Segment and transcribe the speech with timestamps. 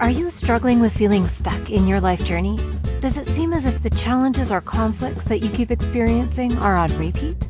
[0.00, 2.56] Are you struggling with feeling stuck in your life journey?
[3.00, 6.96] Does it seem as if the challenges or conflicts that you keep experiencing are on
[6.96, 7.48] repeat?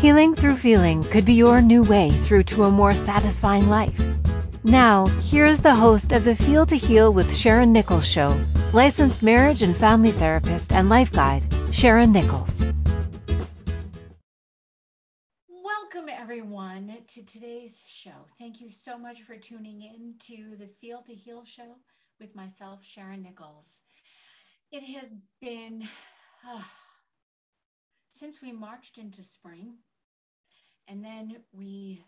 [0.00, 4.00] Healing through feeling could be your new way through to a more satisfying life.
[4.64, 8.36] Now, here is the host of the Feel to Heal with Sharon Nichols show,
[8.72, 12.64] licensed marriage and family therapist and life guide, Sharon Nichols.
[15.48, 18.26] Welcome, everyone, to today's show.
[18.38, 21.76] Thank you so much for tuning in to the Feel to Heal show
[22.18, 23.82] with myself, Sharon Nichols.
[24.72, 25.86] It has been
[26.48, 26.62] uh,
[28.12, 29.74] since we marched into spring,
[30.88, 32.02] and then we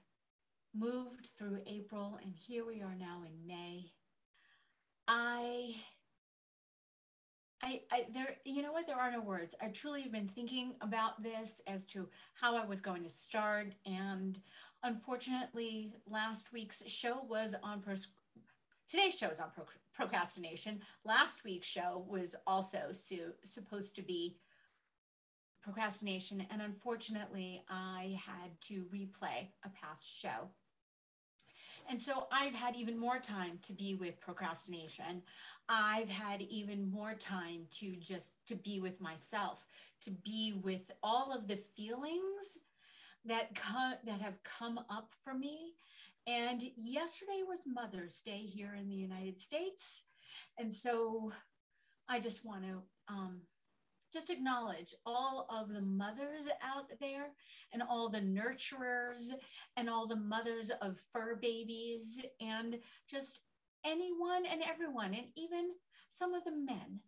[0.75, 3.93] moved through April, and here we are now in May.
[5.07, 5.75] I
[7.65, 10.75] I, I, there you know what there are no words i truly have been thinking
[10.81, 14.37] about this as to how i was going to start and
[14.83, 18.09] unfortunately last week's show was on pros-
[18.89, 19.65] today's show is on pro-
[19.95, 24.37] procrastination last week's show was also su- supposed to be
[25.63, 30.49] procrastination and unfortunately i had to replay a past show
[31.89, 35.23] and so I've had even more time to be with procrastination.
[35.69, 39.67] I've had even more time to just to be with myself,
[40.03, 42.59] to be with all of the feelings
[43.27, 45.73] that come that have come up for me.
[46.27, 50.03] And yesterday was Mother's Day here in the United States.
[50.59, 51.33] And so
[52.09, 53.41] I just want to um,
[54.13, 57.27] just acknowledge all of the mothers out there
[57.73, 59.31] and all the nurturers
[59.77, 62.79] and all the mothers of fur babies and
[63.11, 63.41] just
[63.85, 65.71] anyone and everyone, and even
[66.11, 67.01] some of the men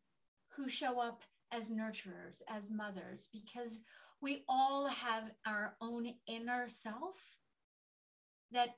[0.56, 3.80] who show up as nurturers, as mothers, because
[4.20, 7.16] we all have our own inner self
[8.52, 8.76] that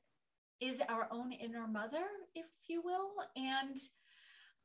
[0.61, 3.11] is our own inner mother, if you will.
[3.37, 3.77] And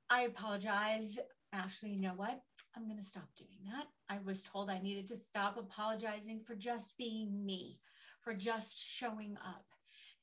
[0.09, 1.19] I apologize
[1.53, 2.41] Actually, you know what?
[2.75, 3.85] I'm going to stop doing that.
[4.09, 7.77] I was told I needed to stop apologizing for just being me,
[8.21, 9.65] for just showing up.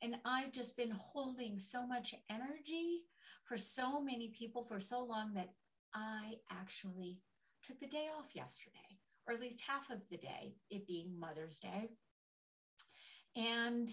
[0.00, 3.03] And I've just been holding so much energy
[3.44, 5.50] for so many people for so long that
[5.92, 7.19] I actually
[7.64, 8.88] took the day off yesterday,
[9.28, 11.91] or at least half of the day, it being Mother's Day.
[13.37, 13.89] And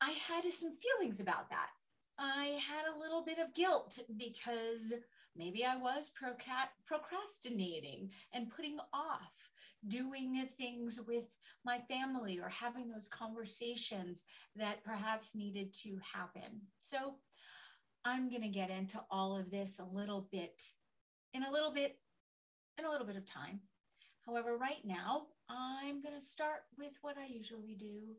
[0.00, 1.68] I had some feelings about that.
[2.18, 4.92] I had a little bit of guilt because
[5.36, 6.10] maybe I was
[6.86, 9.50] procrastinating and putting off
[9.86, 11.26] doing things with
[11.64, 14.22] my family or having those conversations
[14.56, 16.62] that perhaps needed to happen.
[16.80, 17.16] So
[18.04, 20.62] I'm going to get into all of this a little bit
[21.34, 21.98] in a little bit
[22.78, 23.60] in a little bit of time.
[24.26, 28.16] However, right now, I'm going to start with what I usually do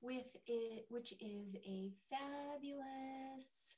[0.00, 3.76] with it, which is a fabulous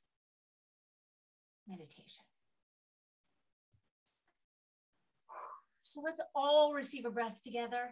[1.67, 2.23] meditation.
[5.83, 7.91] So let's all receive a breath together.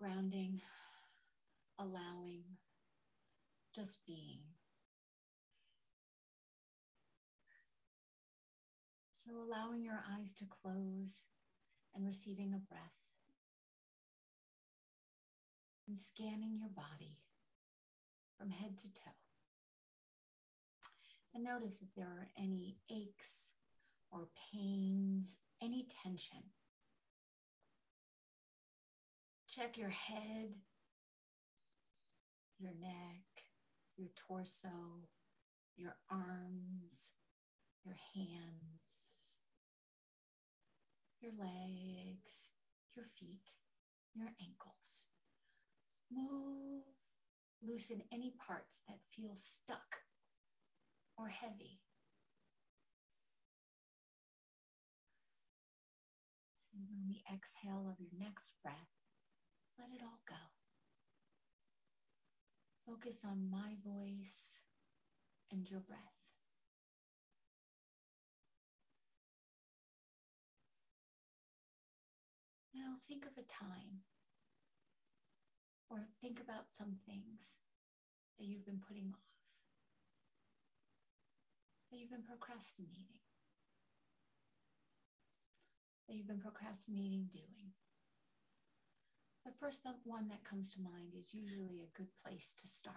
[0.00, 0.60] Grounding,
[1.78, 2.44] allowing,
[3.74, 4.40] just being.
[9.14, 11.26] So allowing your eyes to close
[11.94, 13.10] and receiving a breath
[15.86, 17.18] and scanning your body
[18.38, 19.10] from head to toe.
[21.34, 23.52] And notice if there are any aches
[24.10, 26.42] or pains, any tension.
[29.48, 30.54] Check your head,
[32.58, 33.29] your neck,
[34.00, 35.04] your torso,
[35.76, 37.12] your arms,
[37.84, 39.36] your hands,
[41.20, 42.48] your legs,
[42.96, 43.52] your feet,
[44.14, 45.04] your ankles.
[46.10, 46.82] Move,
[47.62, 50.00] loosen any parts that feel stuck
[51.18, 51.78] or heavy.
[56.72, 58.96] And on the exhale of your next breath,
[59.78, 60.59] let it all go.
[62.90, 64.58] Focus on my voice
[65.52, 66.00] and your breath.
[72.74, 74.00] Now think of a time
[75.88, 77.58] or think about some things
[78.40, 79.20] that you've been putting off
[81.92, 83.14] that you've been procrastinating,
[86.08, 87.70] that you've been procrastinating doing.
[89.44, 92.94] The first one that comes to mind is usually a good place to start.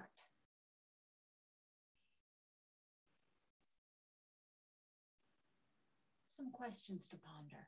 [6.37, 7.67] Some questions to ponder.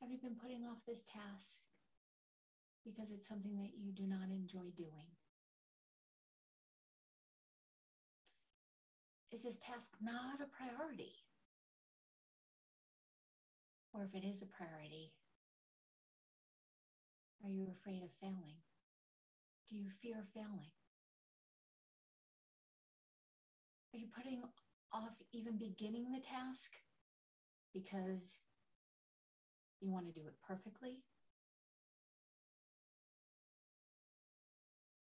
[0.00, 1.62] Have you been putting off this task
[2.84, 5.08] because it's something that you do not enjoy doing?
[9.32, 11.14] Is this task not a priority?
[13.92, 15.12] Or if it is a priority,
[17.44, 18.56] are you afraid of failing?
[19.68, 20.72] Do you fear failing?
[23.92, 24.42] Are you putting
[24.92, 26.72] off even beginning the task
[27.74, 28.38] because
[29.80, 31.02] you want to do it perfectly?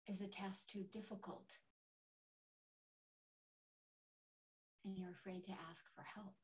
[0.09, 1.59] Is the task too difficult?
[4.85, 6.35] And you're afraid to ask for help?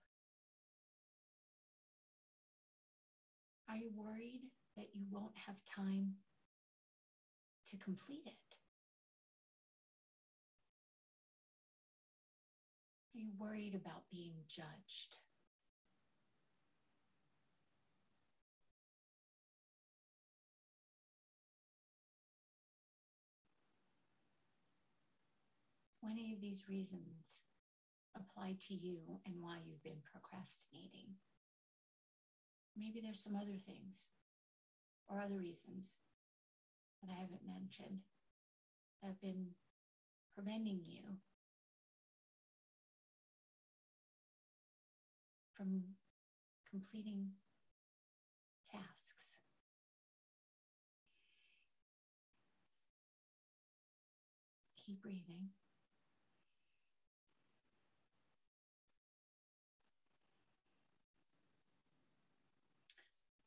[3.69, 4.43] Are you worried
[4.79, 6.15] that you won't have time
[7.67, 8.57] to complete it?
[13.15, 15.19] Are you worried about being judged?
[26.01, 27.43] Do any of these reasons
[28.15, 31.17] apply to you and why you've been procrastinating?
[32.77, 34.07] Maybe there's some other things
[35.09, 35.99] or other reasons
[37.03, 38.01] that I haven't mentioned
[39.03, 39.55] have been
[40.35, 41.19] preventing you
[45.55, 45.83] from
[46.71, 47.33] completing
[48.71, 49.41] tasks.
[54.77, 55.51] Keep breathing.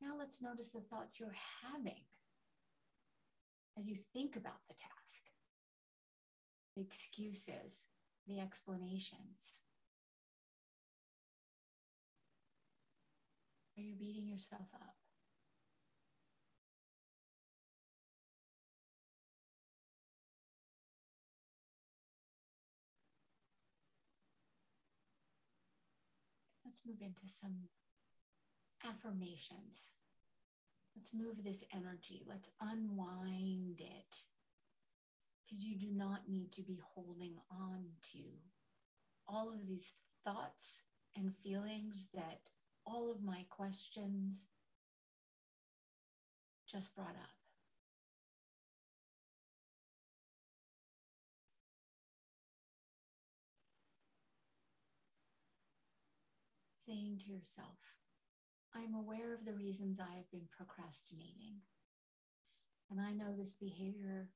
[0.01, 2.01] Now let's notice the thoughts you're having
[3.77, 5.23] as you think about the task,
[6.75, 7.85] the excuses,
[8.27, 9.61] the explanations.
[13.77, 14.95] Are you beating yourself up?
[26.65, 27.55] Let's move into some
[28.87, 29.91] affirmations.
[30.95, 32.23] Let's move this energy.
[32.27, 34.15] Let's unwind it.
[35.45, 37.83] Because you do not need to be holding on
[38.13, 38.19] to
[39.27, 39.93] all of these
[40.23, 40.83] thoughts
[41.15, 42.39] and feelings that
[42.85, 44.47] all of my questions
[46.71, 47.35] just brought up.
[56.85, 57.77] Saying to yourself,
[58.75, 61.59] I'm aware of the reasons I have been procrastinating.
[62.89, 64.29] And I know this behavior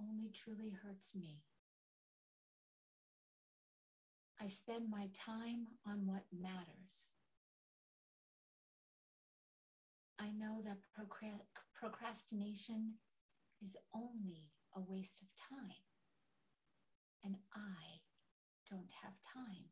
[0.00, 1.42] only truly hurts me.
[4.40, 7.12] I spend my time on what matters.
[10.20, 10.78] I know that
[11.74, 12.94] procrastination
[13.62, 15.28] is only a waste of
[15.58, 15.82] time.
[17.24, 18.00] And I
[18.70, 19.64] don't have time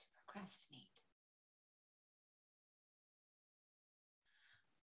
[0.00, 0.97] to procrastinate.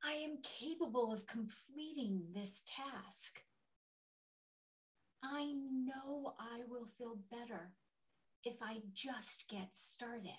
[0.06, 3.42] I am capable of completing this task.
[5.24, 7.72] I know I will feel better
[8.44, 10.32] if I just get started.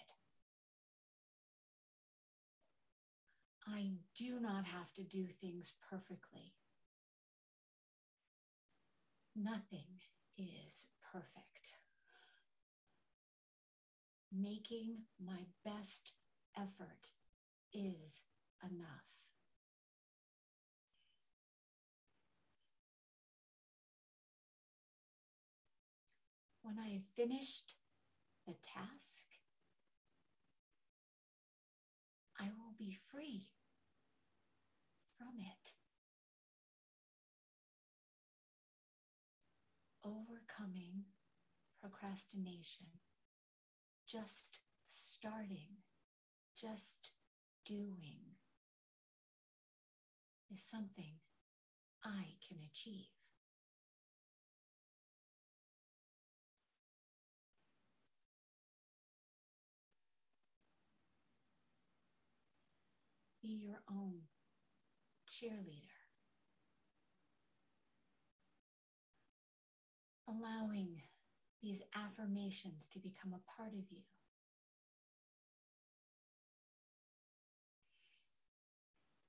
[3.66, 6.52] I do not have to do things perfectly.
[9.34, 9.88] Nothing
[10.36, 11.72] is perfect.
[14.30, 16.12] Making my best
[16.56, 17.12] effort
[17.72, 18.22] is
[18.62, 19.23] enough.
[26.64, 27.76] When I have finished
[28.46, 29.26] the task,
[32.40, 33.50] I will be free
[35.18, 35.74] from it.
[40.02, 41.04] Overcoming
[41.80, 42.86] procrastination,
[44.08, 45.68] just starting,
[46.58, 47.12] just
[47.66, 48.20] doing
[50.50, 51.12] is something
[52.02, 53.23] I can achieve.
[63.44, 64.14] Be your own
[65.28, 66.00] cheerleader.
[70.26, 71.02] Allowing
[71.60, 74.00] these affirmations to become a part of you.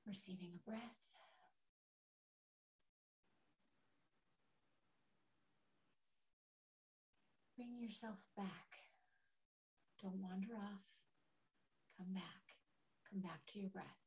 [0.07, 0.79] Receiving a breath.
[7.57, 8.47] Bring yourself back.
[10.01, 10.85] Don't wander off.
[11.97, 12.23] Come back.
[13.11, 14.04] Come back to your breath.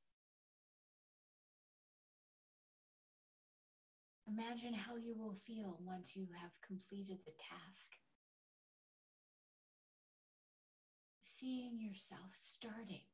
[4.29, 7.91] Imagine how you will feel once you have completed the task.
[11.23, 13.07] Seeing yourself starting,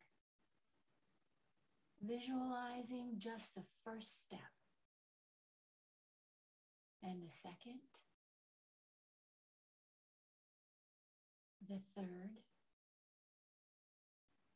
[2.02, 4.40] visualizing just the first step,
[7.02, 7.80] then the second,
[11.68, 12.40] the third,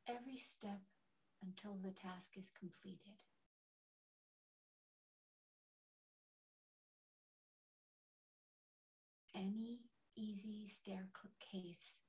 [0.08, 0.80] every step
[1.42, 3.22] until the task is completed.
[9.38, 9.78] Any
[10.16, 12.00] easy staircase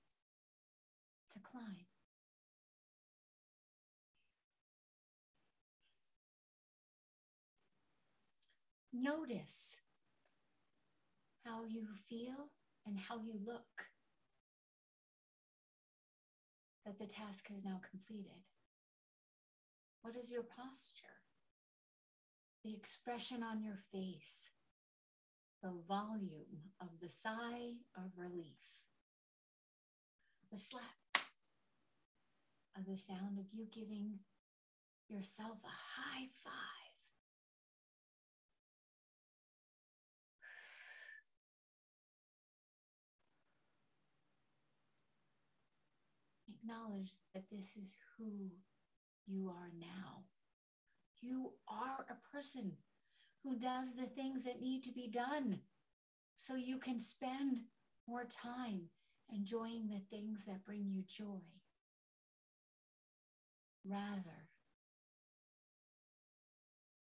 [1.31, 1.85] to climb.
[8.91, 9.79] Notice
[11.45, 12.49] how you feel
[12.87, 13.61] and how you look
[16.85, 18.41] that the task is now completed.
[20.01, 21.05] What is your posture?
[22.63, 24.49] The expression on your face,
[25.61, 28.59] the volume of the sigh of relief,
[30.51, 30.97] the slap
[32.77, 34.19] of the sound of you giving
[35.09, 36.93] yourself a high five.
[46.47, 48.51] Acknowledge that this is who
[49.27, 50.25] you are now.
[51.21, 52.77] You are a person
[53.43, 55.59] who does the things that need to be done
[56.37, 57.59] so you can spend
[58.07, 58.89] more time
[59.33, 61.41] enjoying the things that bring you joy
[63.85, 64.47] rather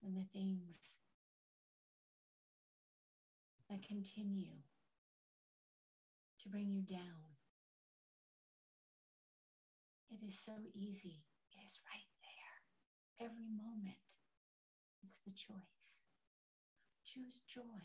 [0.02, 0.96] than the things
[3.70, 4.56] that continue
[6.42, 7.30] to bring you down.
[10.10, 11.24] It is so easy.
[11.52, 13.28] It is right there.
[13.28, 14.08] Every moment
[15.06, 15.79] is the choice.
[17.13, 17.82] Choose joy.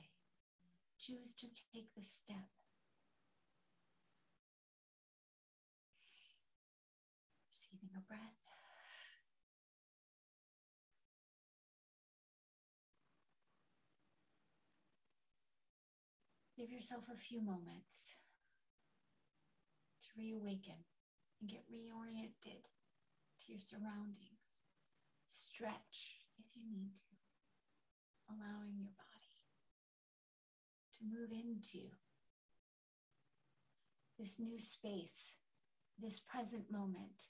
[0.99, 2.37] Choose to take the step.
[7.51, 8.21] Receiving a breath.
[16.57, 18.15] Give yourself a few moments
[20.03, 20.85] to reawaken
[21.41, 22.61] and get reoriented
[23.41, 24.45] to your surroundings.
[25.29, 27.17] Stretch if you need to,
[28.31, 29.14] allowing your body
[31.05, 31.85] move into
[34.19, 35.37] this new space,
[36.01, 37.29] this present moment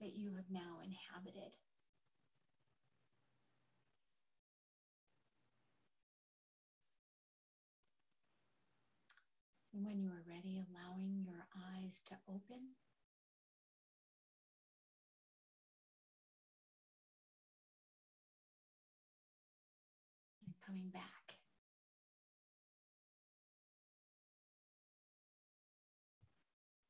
[0.00, 1.52] that you have now inhabited.
[9.72, 12.62] When you are ready, allowing your eyes to open.
[20.46, 21.13] And coming back.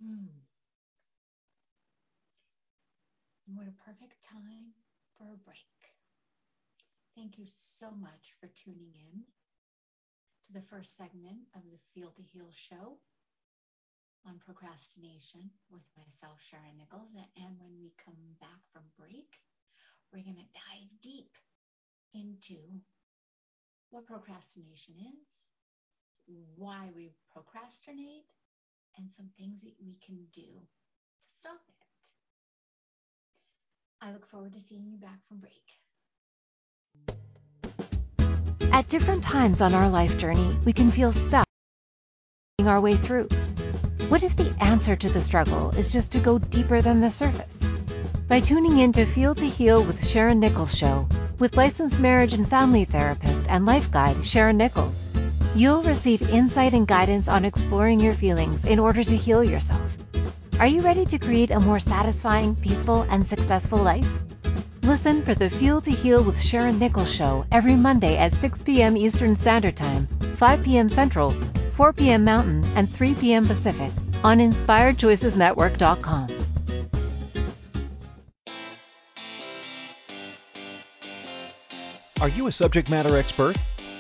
[0.03, 0.27] Hmm.
[3.47, 4.73] What a perfect time
[5.17, 5.59] for a break.
[7.15, 9.23] Thank you so much for tuning in
[10.47, 12.99] to the first segment of the Feel to Heal show
[14.27, 17.15] on procrastination with myself, Sharon Nichols.
[17.15, 19.41] And when we come back from break,
[20.13, 21.37] we're going to dive deep
[22.15, 22.59] into
[23.91, 25.51] what procrastination is,
[26.57, 28.27] why we procrastinate,
[28.97, 31.75] and some things that we can do to stop it.
[34.01, 35.53] I look forward to seeing you back from break.
[38.73, 41.47] At different times on our life journey, we can feel stuck
[42.67, 43.29] our way through.
[44.09, 47.65] What if the answer to the struggle is just to go deeper than the surface?
[48.29, 51.09] By tuning in to Feel to Heal with Sharon Nichols show
[51.39, 55.05] with licensed marriage and family therapist and life guide Sharon Nichols,
[55.55, 59.97] you'll receive insight and guidance on exploring your feelings in order to heal yourself.
[60.59, 64.07] Are you ready to create a more satisfying, peaceful, and successful life?
[64.83, 68.97] Listen for the Feel to Heal with Sharon Nichols show every Monday at 6 p.m.
[68.97, 70.07] Eastern Standard Time,
[70.37, 70.89] 5 p.m.
[70.89, 71.35] Central,
[71.73, 72.25] 4 p.m.
[72.25, 73.47] Mountain, and 3 p.m.
[73.47, 73.91] Pacific
[74.23, 76.29] on InspiredChoicesNetwork.com.
[82.21, 83.57] Are you a subject matter expert?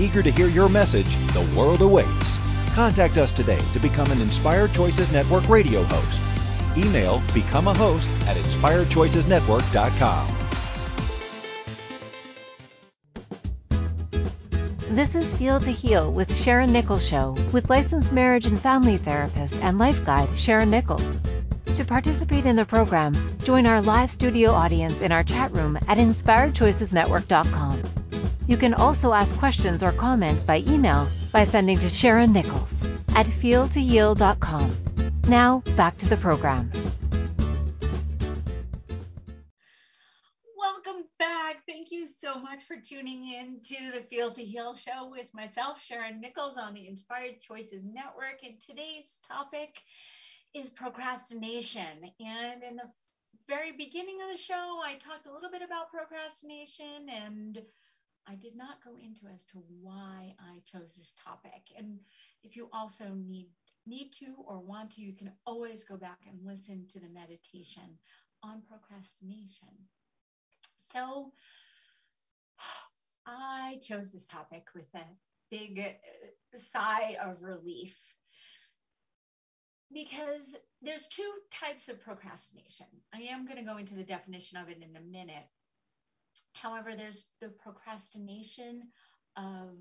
[0.00, 2.36] Eager to hear your message, the world awaits.
[2.74, 6.20] Contact us today to become an Inspired Choices Network radio host.
[6.76, 10.28] Email become a host at inspiredchoicesnetwork.com.
[14.90, 19.54] This is Feel to Heal with Sharon Nichols Show with licensed marriage and family therapist
[19.56, 21.18] and life guide Sharon Nichols.
[21.74, 25.98] To participate in the program, join our live studio audience in our chat room at
[25.98, 28.03] inspiredchoicesnetwork.com.
[28.46, 32.84] You can also ask questions or comments by email by sending to Sharon Nichols
[33.14, 34.76] at feeltoheal.com.
[35.26, 36.70] Now, back to the program.
[40.58, 41.62] Welcome back.
[41.66, 45.82] Thank you so much for tuning in to the Feel to Heal show with myself,
[45.82, 48.42] Sharon Nichols, on the Inspired Choices Network.
[48.44, 49.80] And today's topic
[50.52, 52.10] is procrastination.
[52.20, 52.90] And in the
[53.48, 57.62] very beginning of the show, I talked a little bit about procrastination and
[58.26, 61.72] I did not go into as to why I chose this topic.
[61.76, 61.98] And
[62.42, 63.48] if you also need
[63.86, 67.98] need to or want to, you can always go back and listen to the meditation
[68.42, 69.68] on procrastination.
[70.78, 71.32] So
[73.26, 75.04] I chose this topic with a
[75.50, 77.96] big uh, sigh of relief
[79.92, 82.86] because there's two types of procrastination.
[83.14, 85.46] I am going to go into the definition of it in a minute.
[86.54, 88.88] However, there's the procrastination
[89.36, 89.76] of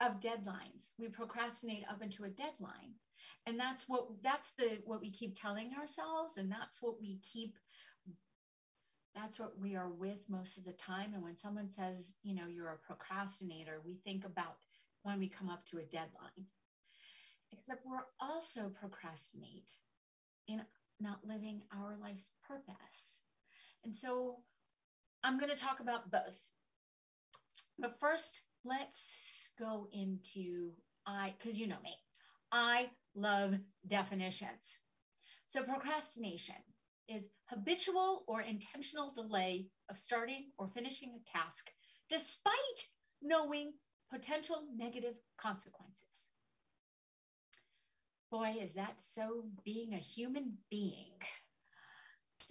[0.00, 0.90] of deadlines.
[0.98, 2.94] We procrastinate up into a deadline.
[3.46, 7.56] And that's what that's the what we keep telling ourselves and that's what we keep
[9.14, 12.46] that's what we are with most of the time and when someone says, you know,
[12.48, 14.56] you're a procrastinator, we think about
[15.02, 16.46] when we come up to a deadline
[17.52, 19.72] except we're also procrastinate
[20.48, 20.62] in
[21.00, 23.20] not living our life's purpose.
[23.84, 24.38] And so
[25.24, 26.40] I'm going to talk about both.
[27.78, 30.72] But first, let's go into
[31.06, 31.94] I, because you know me,
[32.50, 33.54] I love
[33.86, 34.78] definitions.
[35.46, 36.56] So procrastination
[37.08, 41.70] is habitual or intentional delay of starting or finishing a task
[42.08, 42.88] despite
[43.20, 43.72] knowing
[44.10, 46.28] potential negative consequences.
[48.30, 51.18] Boy, is that so being a human being.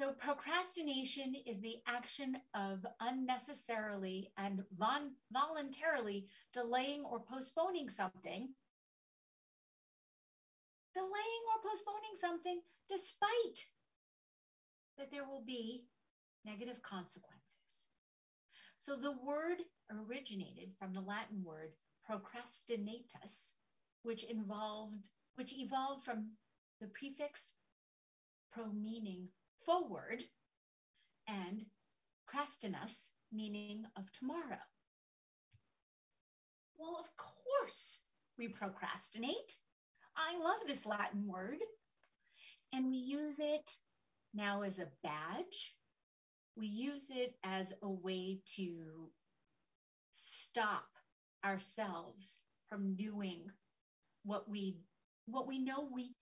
[0.01, 8.49] So, procrastination is the action of unnecessarily and von- voluntarily delaying or postponing something.
[10.95, 13.59] Delaying or postponing something despite
[14.97, 15.85] that there will be
[16.45, 17.85] negative consequences.
[18.79, 19.59] So, the word
[19.91, 21.73] originated from the Latin word
[22.09, 23.53] procrastinatus,
[24.01, 26.31] which involved which evolved from
[26.79, 27.53] the prefix
[28.51, 29.29] pro meaning
[29.65, 30.23] forward
[31.27, 31.63] and
[32.27, 34.59] crastinus meaning of tomorrow.
[36.77, 38.01] Well, of course
[38.37, 39.57] we procrastinate.
[40.17, 41.59] I love this Latin word.
[42.73, 43.69] And we use it
[44.33, 45.75] now as a badge.
[46.55, 49.09] We use it as a way to
[50.15, 50.87] stop
[51.43, 53.41] ourselves from doing
[54.23, 54.77] what we
[55.25, 56.13] what we know we,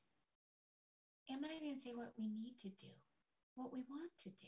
[1.30, 2.92] am I going to say what we need to do,
[3.60, 4.48] what we want to do.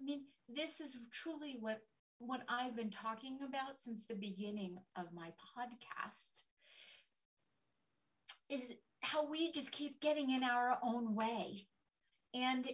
[0.00, 1.78] I mean, this is truly what
[2.18, 6.42] what I've been talking about since the beginning of my podcast
[8.48, 11.66] is how we just keep getting in our own way.
[12.34, 12.68] And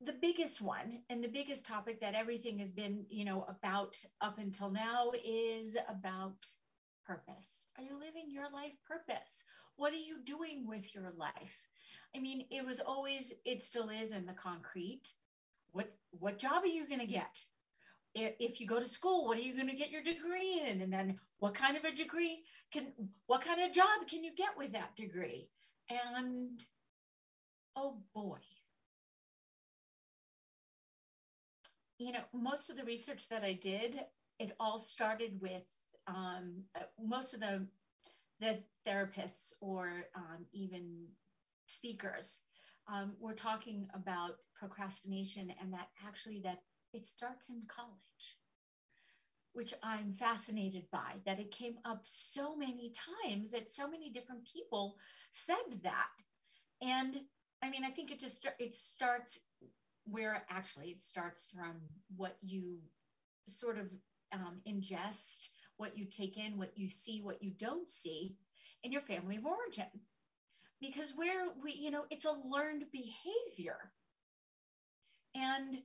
[0.00, 4.38] the biggest one and the biggest topic that everything has been, you know, about up
[4.38, 6.46] until now is about
[7.06, 7.66] purpose?
[7.78, 9.44] Are you living your life purpose?
[9.76, 11.68] What are you doing with your life?
[12.14, 15.12] I mean, it was always, it still is in the concrete.
[15.72, 17.44] What what job are you going to get?
[18.14, 20.80] If you go to school, what are you going to get your degree in?
[20.80, 22.86] And then what kind of a degree can,
[23.26, 25.50] what kind of job can you get with that degree?
[25.90, 26.58] And
[27.76, 28.38] oh boy.
[31.98, 33.96] You know, most of the research that I did,
[34.38, 35.62] it all started with
[36.06, 36.62] um,
[37.02, 37.66] most of the
[38.40, 41.06] the therapists or um, even
[41.66, 42.40] speakers
[42.92, 46.58] um, were talking about procrastination and that actually that
[46.92, 48.36] it starts in college
[49.52, 52.92] which i'm fascinated by that it came up so many
[53.24, 54.96] times that so many different people
[55.32, 56.08] said that.
[56.82, 57.16] And
[57.62, 59.40] i mean i think it just it starts
[60.04, 61.76] where actually it starts from
[62.16, 62.78] what you
[63.48, 63.86] sort of
[64.32, 68.34] um, ingest what you take in, what you see, what you don't see,
[68.82, 69.86] in your family of origin.
[70.80, 73.78] Because where we, you know, it's a learned behavior.
[75.34, 75.78] And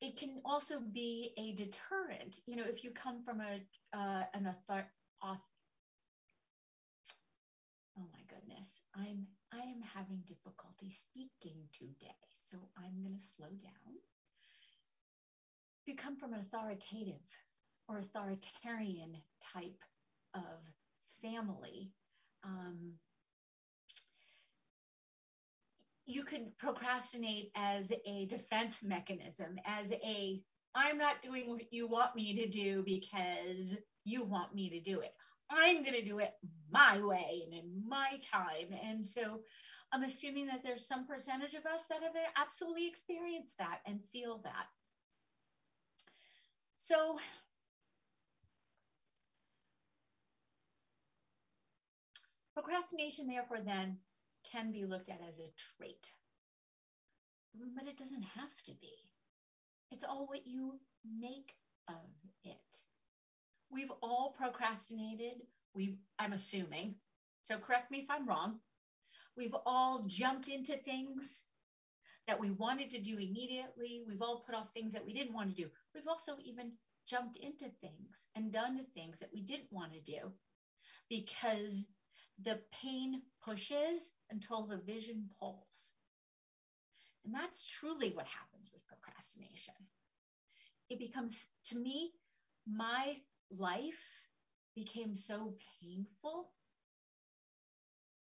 [0.00, 2.40] it can also be a deterrent.
[2.46, 3.60] You know, if you come from a
[3.96, 4.86] uh, an author,
[5.22, 5.38] oh
[8.12, 13.94] my goodness, I'm I am having difficulty speaking today, so I'm going to slow down.
[15.82, 17.22] If you come from an authoritative
[17.88, 19.16] authoritarian
[19.52, 19.82] type
[20.34, 20.42] of
[21.22, 21.90] family,
[22.44, 22.92] um,
[26.06, 30.40] you could procrastinate as a defense mechanism, as a
[30.74, 35.00] I'm not doing what you want me to do because you want me to do
[35.00, 35.12] it.
[35.50, 36.32] I'm going to do it
[36.70, 38.76] my way and in my time.
[38.84, 39.40] And so
[39.92, 44.40] I'm assuming that there's some percentage of us that have absolutely experienced that and feel
[44.44, 44.66] that.
[46.76, 47.18] So
[52.56, 53.98] procrastination, therefore, then
[54.50, 56.10] can be looked at as a trait,
[57.54, 58.94] but it doesn't have to be.
[59.90, 60.80] It's all what you
[61.20, 61.52] make
[61.88, 61.94] of
[62.44, 62.56] it.
[63.70, 65.34] We've all procrastinated.
[65.74, 66.94] We've, I'm assuming,
[67.42, 68.60] so correct me if I'm wrong.
[69.36, 71.44] We've all jumped into things
[72.26, 74.02] that we wanted to do immediately.
[74.06, 75.68] We've all put off things that we didn't want to do.
[75.94, 76.72] We've also even
[77.06, 80.32] jumped into things and done the things that we didn't want to do
[81.10, 81.86] because
[82.42, 85.92] the pain pushes until the vision pulls.
[87.24, 89.74] And that's truly what happens with procrastination.
[90.88, 92.12] It becomes, to me,
[92.66, 93.16] my
[93.50, 94.28] life
[94.74, 96.50] became so painful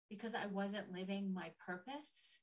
[0.08, 2.40] because I wasn't living my purpose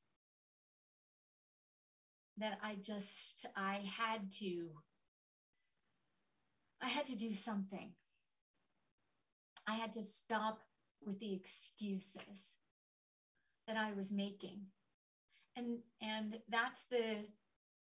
[2.38, 4.70] that I just, I had to,
[6.82, 7.92] I had to do something.
[9.68, 10.60] I had to stop
[11.06, 12.56] with the excuses
[13.68, 14.62] that I was making.
[15.56, 17.26] And and that's the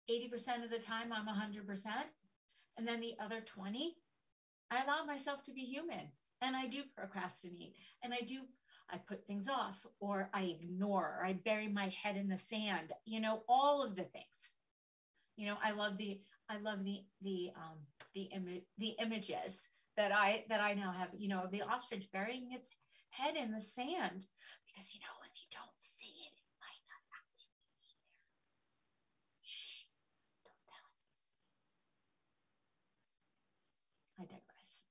[0.09, 1.85] 80% of the time I'm 100%.
[2.77, 3.95] And then the other 20,
[4.71, 8.41] I allow myself to be human and I do procrastinate and I do
[8.91, 12.91] I put things off or I ignore or I bury my head in the sand,
[13.05, 14.55] you know, all of the things.
[15.35, 17.77] You know, I love the I love the the um
[18.15, 22.11] the image the images that I that I now have, you know, of the ostrich
[22.11, 22.71] burying its
[23.09, 24.27] head in the sand.
[24.67, 28.07] Because you know if you don't see it it might not actually be there.
[29.43, 29.83] Shh
[30.45, 30.93] don't tell it
[34.21, 34.83] i digress.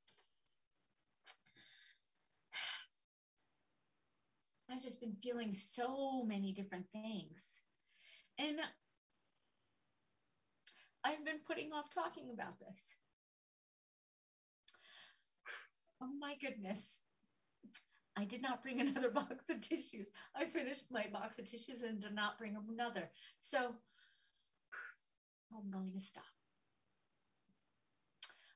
[4.71, 7.63] I've just been feeling so many different things.
[8.39, 8.61] And
[11.05, 12.95] i've been putting off talking about this.
[16.01, 17.01] Oh my goodness
[18.19, 20.11] I did not bring another box of tissues.
[20.35, 23.09] I finished my box of tissues and did not bring another.
[23.41, 23.59] So
[25.57, 26.25] I'm going to stop.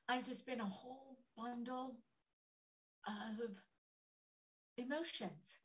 [0.09, 1.95] I've just been a whole bundle
[3.07, 3.49] of
[4.77, 5.57] emotions.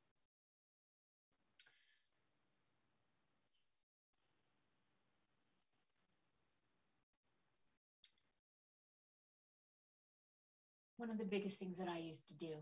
[10.99, 12.55] One of the biggest things that I used to do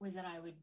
[0.00, 0.54] was that I would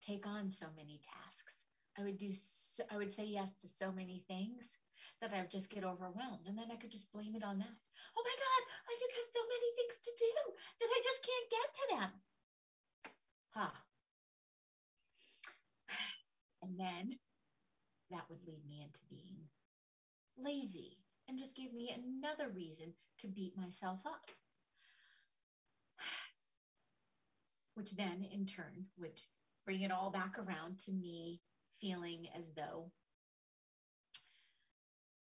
[0.00, 1.66] take on so many tasks.
[1.98, 4.78] I would do so, I would say yes to so many things
[5.20, 7.76] that I would just get overwhelmed and then I could just blame it on that.
[8.16, 10.32] Oh my god, I just have so many things to do
[10.80, 12.10] that I just can't get to them.
[13.50, 13.70] Huh.
[16.62, 17.18] And then
[18.10, 19.48] that would lead me into being
[20.38, 24.30] lazy and just give me another reason to beat myself up.
[27.74, 29.20] Which then in turn would
[29.64, 31.40] bring it all back around to me
[31.80, 32.90] feeling as though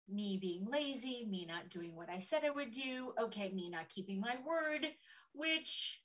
[0.07, 3.89] me being lazy, me not doing what I said I would do, okay, me not
[3.89, 4.85] keeping my word,
[5.33, 6.01] which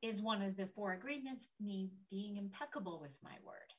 [0.00, 3.74] is one of the four agreements, me being impeccable with my word.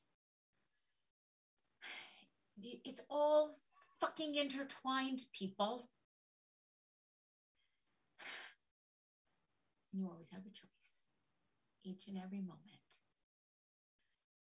[2.84, 3.56] It's all
[4.02, 5.88] fucking intertwined, people.
[9.92, 11.06] You always have a choice,
[11.84, 12.79] each and every moment.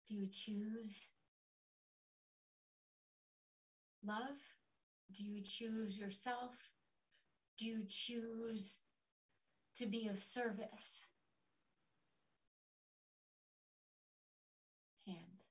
[0.07, 1.11] Do you choose
[4.05, 4.37] love?
[5.15, 6.55] Do you choose yourself?
[7.57, 8.79] Do you choose
[9.77, 11.05] to be of service?
[15.07, 15.47] Hands.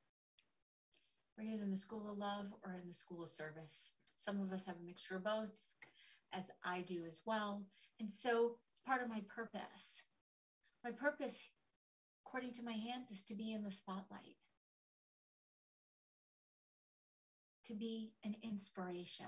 [1.38, 3.92] Are you in the school of love or in the school of service?
[4.16, 5.50] Some of us have a mixture of both,
[6.32, 7.62] as I do as well.
[8.00, 10.04] And so it's part of my purpose.
[10.84, 11.48] My purpose,
[12.32, 14.38] according to my hands is to be in the spotlight,
[17.66, 19.26] to be an inspiration.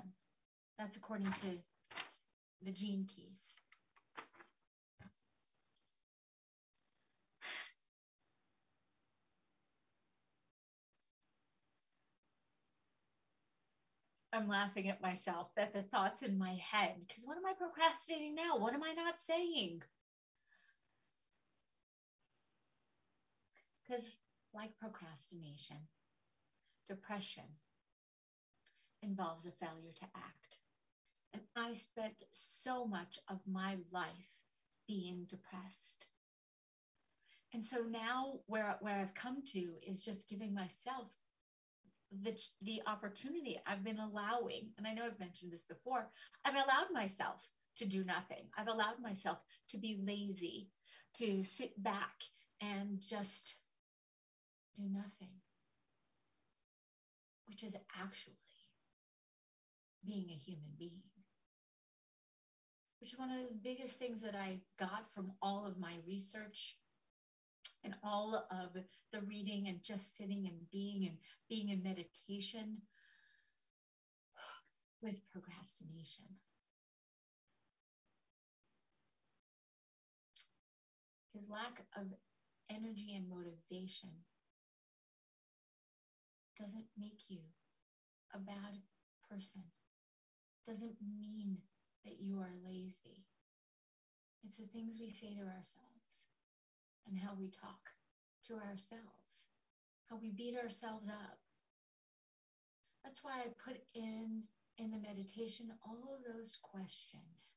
[0.78, 1.58] That's according to
[2.62, 3.56] the gene keys.
[14.32, 18.34] I'm laughing at myself that the thoughts in my head, because what am I procrastinating
[18.34, 18.56] now?
[18.56, 19.82] What am I not saying?
[23.86, 24.18] Because,
[24.54, 25.76] like procrastination,
[26.88, 27.44] depression
[29.02, 30.56] involves a failure to act.
[31.34, 34.30] And I spent so much of my life
[34.88, 36.06] being depressed.
[37.52, 41.12] And so now where where I've come to is just giving myself
[42.22, 46.08] the the opportunity I've been allowing, and I know I've mentioned this before,
[46.44, 48.44] I've allowed myself to do nothing.
[48.56, 50.68] I've allowed myself to be lazy,
[51.14, 52.14] to sit back
[52.60, 53.56] and just
[54.74, 55.32] do nothing,
[57.46, 58.34] which is actually
[60.04, 61.02] being a human being.
[63.00, 66.76] Which is one of the biggest things that I got from all of my research
[67.84, 68.82] and all of
[69.12, 71.16] the reading and just sitting and being and
[71.48, 72.78] being in meditation
[75.02, 76.24] with procrastination.
[81.34, 82.06] His lack of
[82.70, 84.10] energy and motivation
[86.58, 87.40] doesn't make you
[88.34, 88.78] a bad
[89.30, 89.62] person,
[90.66, 91.58] doesn't mean
[92.04, 93.24] that you are lazy.
[94.44, 96.24] It's the things we say to ourselves
[97.06, 97.90] and how we talk
[98.48, 99.48] to ourselves,
[100.10, 101.38] how we beat ourselves up.
[103.04, 104.42] That's why I put in
[104.78, 107.54] in the meditation all of those questions.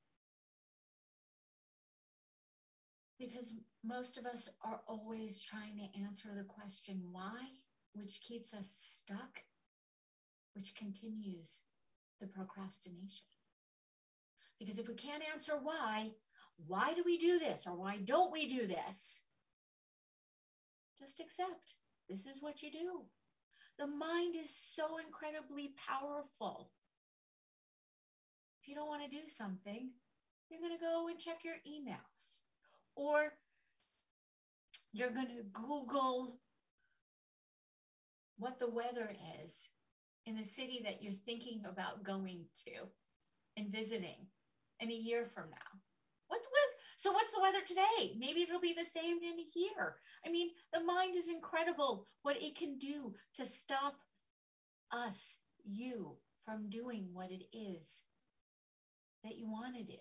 [3.20, 7.42] Because most of us are always trying to answer the question why,
[7.94, 9.44] which keeps us stuck,
[10.54, 11.62] which continues
[12.20, 13.26] the procrastination.
[14.60, 16.12] Because if we can't answer why,
[16.66, 19.22] why do we do this or why don't we do this?
[21.00, 21.76] Just accept
[22.10, 23.02] this is what you do.
[23.78, 26.72] The mind is so incredibly powerful.
[28.62, 29.92] If you don't want to do something,
[30.50, 32.40] you're going to go and check your emails
[32.96, 33.32] or
[34.94, 36.40] you're going to Google
[38.38, 39.12] what the weather
[39.44, 39.70] is
[40.26, 42.88] in the city that you're thinking about going to
[43.56, 44.28] and visiting
[44.80, 45.80] in a year from now.
[46.28, 48.16] What, what so what's the weather today?
[48.18, 49.96] Maybe it'll be the same in here.
[50.26, 53.96] I mean, the mind is incredible what it can do to stop
[54.92, 58.02] us, you, from doing what it is
[59.24, 60.00] that you want to do.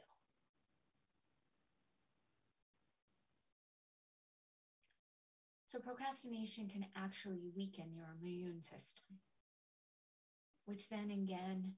[5.77, 9.05] So procrastination can actually weaken your immune system,
[10.65, 11.75] which then again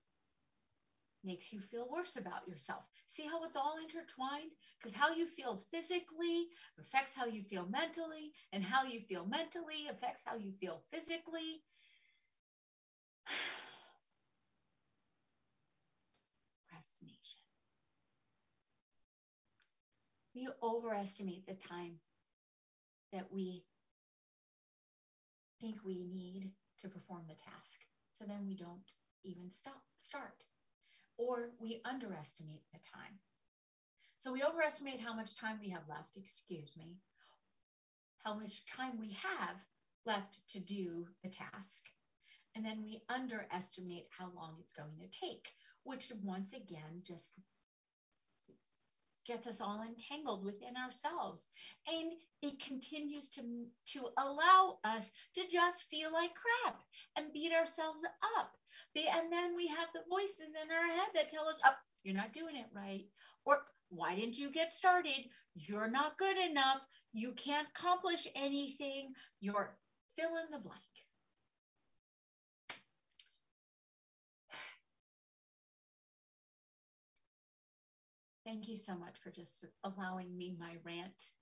[1.24, 2.84] makes you feel worse about yourself.
[3.06, 4.52] See how it's all intertwined?
[4.78, 6.46] Because how you feel physically
[6.78, 11.60] affects how you feel mentally, and how you feel mentally affects how you feel physically.
[16.68, 17.40] Procrastination.
[20.36, 21.98] We overestimate the time
[23.12, 23.64] that we
[25.60, 27.80] think we need to perform the task.
[28.12, 28.90] So then we don't
[29.24, 30.44] even stop, start
[31.18, 33.18] or we underestimate the time.
[34.18, 36.96] So we overestimate how much time we have left, excuse me,
[38.24, 39.56] how much time we have
[40.06, 41.84] left to do the task.
[42.54, 45.48] And then we underestimate how long it's going to take,
[45.84, 47.32] which once again just
[49.28, 51.46] gets us all entangled within ourselves.
[51.86, 52.12] And
[52.42, 53.42] it continues to,
[53.92, 56.80] to allow us to just feel like crap
[57.16, 58.02] and beat ourselves
[58.38, 58.50] up.
[58.96, 62.32] And then we have the voices in our head that tell us, oh, you're not
[62.32, 63.04] doing it right.
[63.44, 63.58] Or
[63.90, 65.28] why didn't you get started?
[65.54, 66.80] You're not good enough.
[67.12, 69.12] You can't accomplish anything.
[69.40, 69.76] You're
[70.16, 70.87] fill in the blank.
[78.48, 81.32] Thank you so much for just allowing me my rant.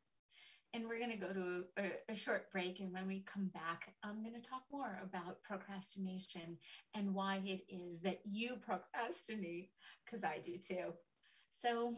[0.75, 2.81] And we're going to go to a, a, short break.
[2.81, 6.59] And when we come back, I'm going to talk more about procrastination
[6.95, 9.71] and why it is that you procrastinate,
[10.05, 10.95] because I do too.
[11.53, 11.95] So,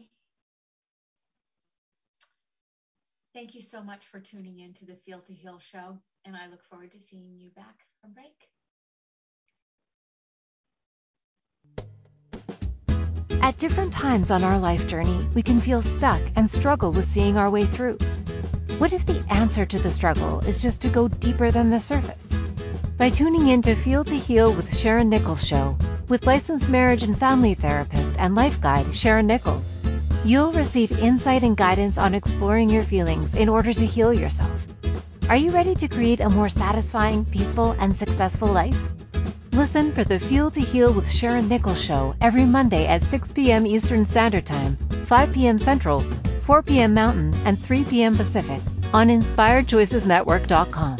[3.33, 5.97] thank you so much for tuning in to the Feel to Heal show.
[6.23, 8.47] And I look forward to seeing you back from break.
[13.41, 17.37] At different times on our life journey, we can feel stuck and struggle with seeing
[17.37, 17.97] our way through.
[18.77, 22.33] What if the answer to the struggle is just to go deeper than the surface?
[22.97, 25.77] By tuning in to Feel to Heal with Sharon Nichols Show,
[26.09, 29.73] with licensed marriage and family therapist and life guide Sharon Nichols,
[30.25, 34.67] you'll receive insight and guidance on exploring your feelings in order to heal yourself.
[35.29, 38.77] Are you ready to create a more satisfying, peaceful, and successful life?
[39.51, 43.65] Listen for the Feel to Heal with Sharon Nichols show every Monday at 6 p.m.
[43.65, 45.57] Eastern Standard Time, 5 p.m.
[45.57, 46.03] Central,
[46.41, 46.93] 4 p.m.
[46.93, 48.15] Mountain, and 3 p.m.
[48.15, 48.61] Pacific
[48.93, 50.97] on InspiredChoicesNetwork.com.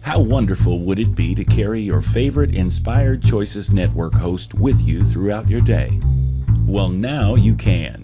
[0.00, 5.04] How wonderful would it be to carry your favorite Inspired Choices Network host with you
[5.04, 5.98] throughout your day?
[6.66, 8.03] Well, now you can.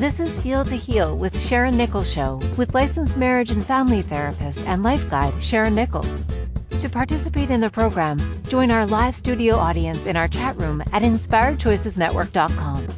[0.00, 4.60] This is Feel to Heal with Sharon Nichols Show with licensed marriage and family therapist
[4.60, 6.24] and life guide Sharon Nichols.
[6.78, 11.02] To participate in the program, join our live studio audience in our chat room at
[11.02, 12.88] inspiredchoicesnetwork.com.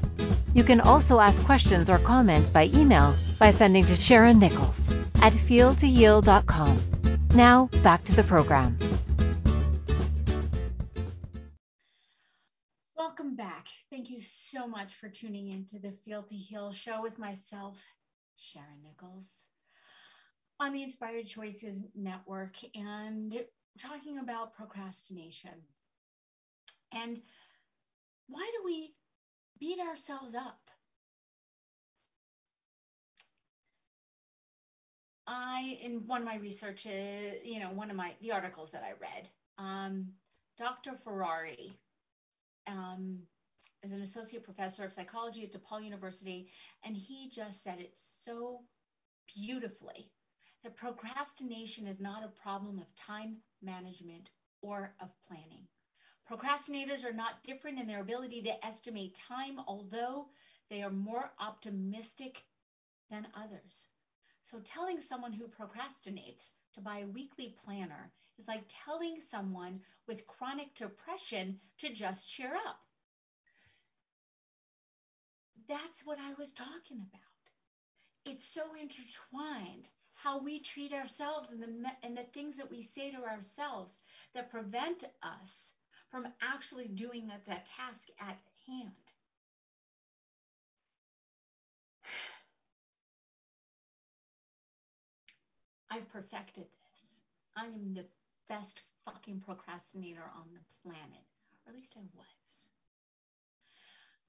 [0.54, 5.32] You can also ask questions or comments by email by sending to Sharon Nichols at
[5.32, 6.80] feeltoheal.com.
[7.34, 8.78] Now, back to the program.
[13.92, 17.78] Thank you so much for tuning in to the Feel to Heal show with myself,
[18.38, 19.48] Sharon Nichols,
[20.58, 23.36] on the Inspired Choices Network and
[23.78, 25.52] talking about procrastination.
[26.94, 27.20] And
[28.28, 28.94] why do we
[29.60, 30.70] beat ourselves up?
[35.26, 38.92] I, in one of my researches, you know, one of my the articles that I
[38.92, 39.28] read,
[39.58, 40.06] um,
[40.56, 40.94] Dr.
[41.04, 41.72] Ferrari
[42.66, 43.18] um,
[43.82, 46.48] is an associate professor of psychology at DePaul University,
[46.84, 48.60] and he just said it so
[49.34, 50.10] beautifully
[50.62, 55.66] that procrastination is not a problem of time management or of planning.
[56.30, 60.28] Procrastinators are not different in their ability to estimate time, although
[60.70, 62.44] they are more optimistic
[63.10, 63.86] than others.
[64.44, 70.26] So, telling someone who procrastinates to buy a weekly planner is like telling someone with
[70.26, 72.80] chronic depression to just cheer up.
[75.68, 77.20] That's what I was talking about.
[78.24, 83.10] It's so intertwined how we treat ourselves and the, and the things that we say
[83.10, 84.00] to ourselves
[84.34, 85.74] that prevent us
[86.10, 88.92] from actually doing that, that task at hand.
[95.90, 97.22] I've perfected this.
[97.56, 98.06] I am the
[98.48, 101.24] best fucking procrastinator on the planet,
[101.66, 102.41] or at least I was.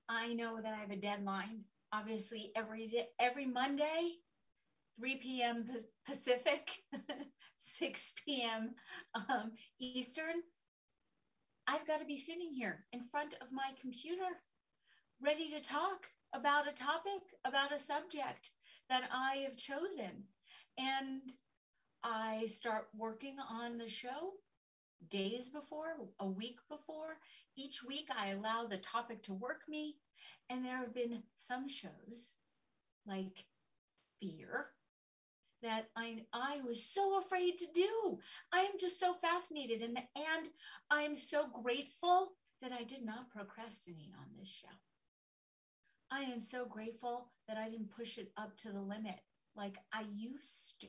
[0.10, 1.64] I know that I have a deadline.
[1.92, 4.18] Obviously, every day, every Monday,
[5.00, 5.66] 3 p.m.
[6.06, 6.78] Pacific,
[7.58, 8.76] 6 p.m.
[9.30, 10.36] Um, Eastern.
[11.68, 14.40] I've got to be sitting here in front of my computer,
[15.22, 18.52] ready to talk about a topic, about a subject
[18.90, 20.26] that I have chosen.
[20.78, 21.22] And
[22.04, 24.34] I start working on the show
[25.10, 27.18] days before, a week before.
[27.56, 29.96] Each week, I allow the topic to work me.
[30.50, 32.34] And there have been some shows
[33.06, 33.46] like
[34.20, 34.68] Fear
[35.62, 38.20] that I, I was so afraid to do.
[38.52, 40.48] I am just so fascinated and, and
[40.90, 44.68] I'm so grateful that I did not procrastinate on this show.
[46.12, 49.20] I am so grateful that I didn't push it up to the limit
[49.56, 50.88] like I used to.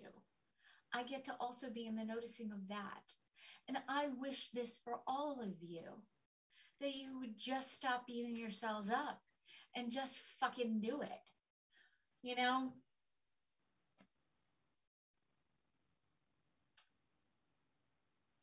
[0.93, 3.13] I get to also be in the noticing of that.
[3.69, 5.83] And I wish this for all of you
[6.81, 9.21] that you would just stop beating yourselves up
[9.75, 11.09] and just fucking do it.
[12.23, 12.71] You know?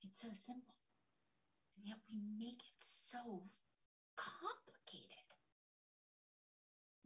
[0.03, 0.74] It's so simple.
[1.78, 3.43] And yet we make it so
[4.15, 5.07] complicated.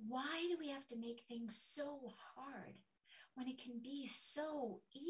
[0.07, 2.75] Why do we have to make things so hard?
[3.35, 5.04] when it can be so easy.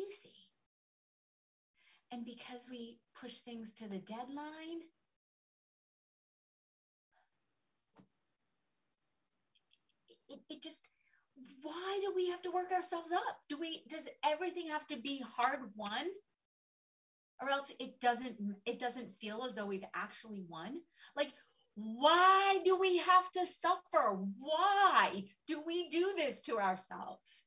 [2.15, 4.79] And because we push things to the deadline,
[10.29, 10.87] it, it just
[11.61, 13.41] why do we have to work ourselves up?
[13.49, 16.05] Do we does everything have to be hard won?
[17.41, 20.79] Or else it doesn't it doesn't feel as though we've actually won?
[21.17, 21.33] Like
[21.75, 24.17] why do we have to suffer?
[24.39, 27.43] Why do we do this to ourselves?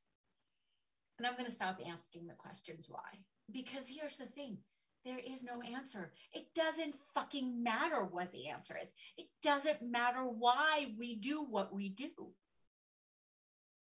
[1.16, 3.24] And I'm going to stop asking the questions why.
[3.53, 4.59] Because here's the thing
[5.05, 6.12] there is no answer.
[6.34, 11.74] It doesn't fucking matter what the answer is, it doesn't matter why we do what
[11.74, 12.11] we do.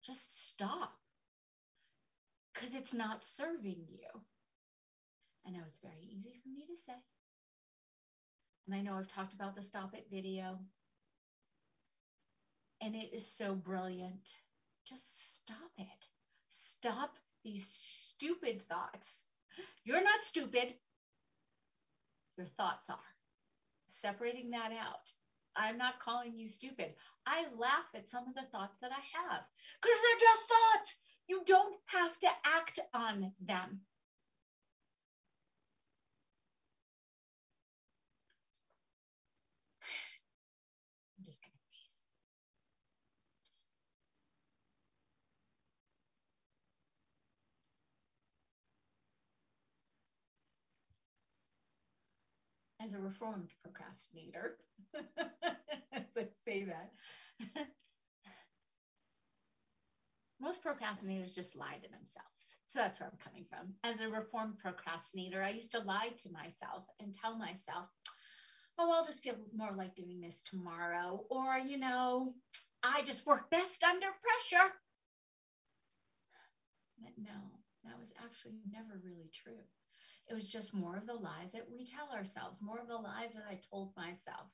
[0.04, 0.92] Just stop.
[2.54, 4.20] because it's not serving you.
[5.46, 6.94] I know it's very easy for me to say.
[8.66, 10.58] And I know I've talked about the Stop It video,
[12.80, 14.30] and it is so brilliant.
[14.88, 16.08] Just stop it.
[16.50, 17.10] Stop
[17.44, 19.26] these stupid thoughts.
[19.84, 20.74] You're not stupid.
[22.38, 22.98] Your thoughts are.
[23.88, 25.12] Separating that out.
[25.56, 26.92] I'm not calling you stupid.
[27.26, 29.42] I laugh at some of the thoughts that I have
[29.82, 30.96] because they're just thoughts.
[31.28, 33.80] You don't have to act on them.
[41.18, 41.82] I'm just going to breathe.
[43.46, 43.64] Just
[52.90, 54.56] As a reformed procrastinator,
[55.92, 56.90] as I say that,
[60.40, 62.58] most procrastinators just lie to themselves.
[62.66, 63.74] So that's where I'm coming from.
[63.84, 67.86] As a reformed procrastinator, I used to lie to myself and tell myself,
[68.76, 71.24] oh, I'll just feel more like doing this tomorrow.
[71.30, 72.34] Or, you know,
[72.82, 74.72] I just work best under pressure.
[76.98, 77.38] But no,
[77.84, 79.62] that was actually never really true.
[80.30, 83.34] It was just more of the lies that we tell ourselves, more of the lies
[83.34, 84.46] that I told myself.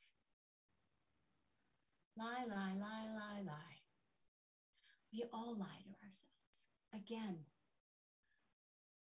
[2.16, 3.76] Lie, lie, lie, lie, lie.
[5.12, 6.66] We all lie to ourselves.
[6.94, 7.36] Again,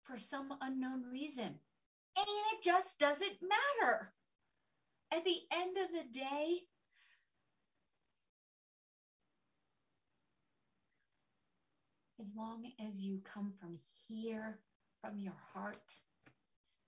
[0.05, 1.45] for some unknown reason.
[1.45, 4.11] And it just doesn't matter.
[5.13, 6.61] At the end of the day,
[12.19, 13.77] as long as you come from
[14.09, 14.59] here,
[15.03, 15.93] from your heart,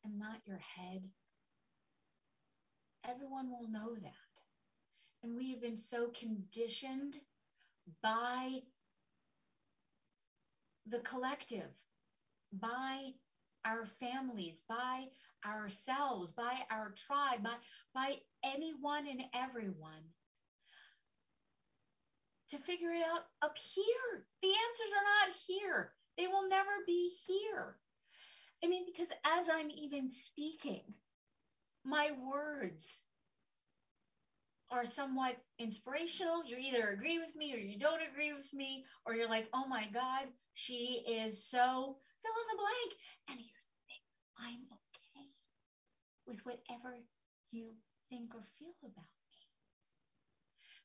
[0.05, 1.03] and not your head,
[3.09, 4.13] everyone will know that.
[5.23, 7.17] And we have been so conditioned
[8.03, 8.61] by
[10.87, 11.71] the collective,
[12.53, 13.11] by
[13.65, 15.05] our families, by
[15.47, 17.55] ourselves, by our tribe, by,
[17.95, 20.03] by anyone and everyone
[22.51, 24.27] to figure it out up here.
[24.43, 27.77] The answers are not here, they will never be here.
[28.65, 30.81] I mean, because as I'm even speaking,
[31.85, 33.03] my words
[34.71, 36.45] are somewhat inspirational.
[36.47, 39.67] You either agree with me or you don't agree with me, or you're like, oh
[39.67, 42.93] my God, she is so fill in the blank.
[43.29, 44.03] And here's the thing
[44.39, 45.29] I'm okay
[46.27, 46.97] with whatever
[47.53, 47.75] you
[48.11, 49.39] think or feel about me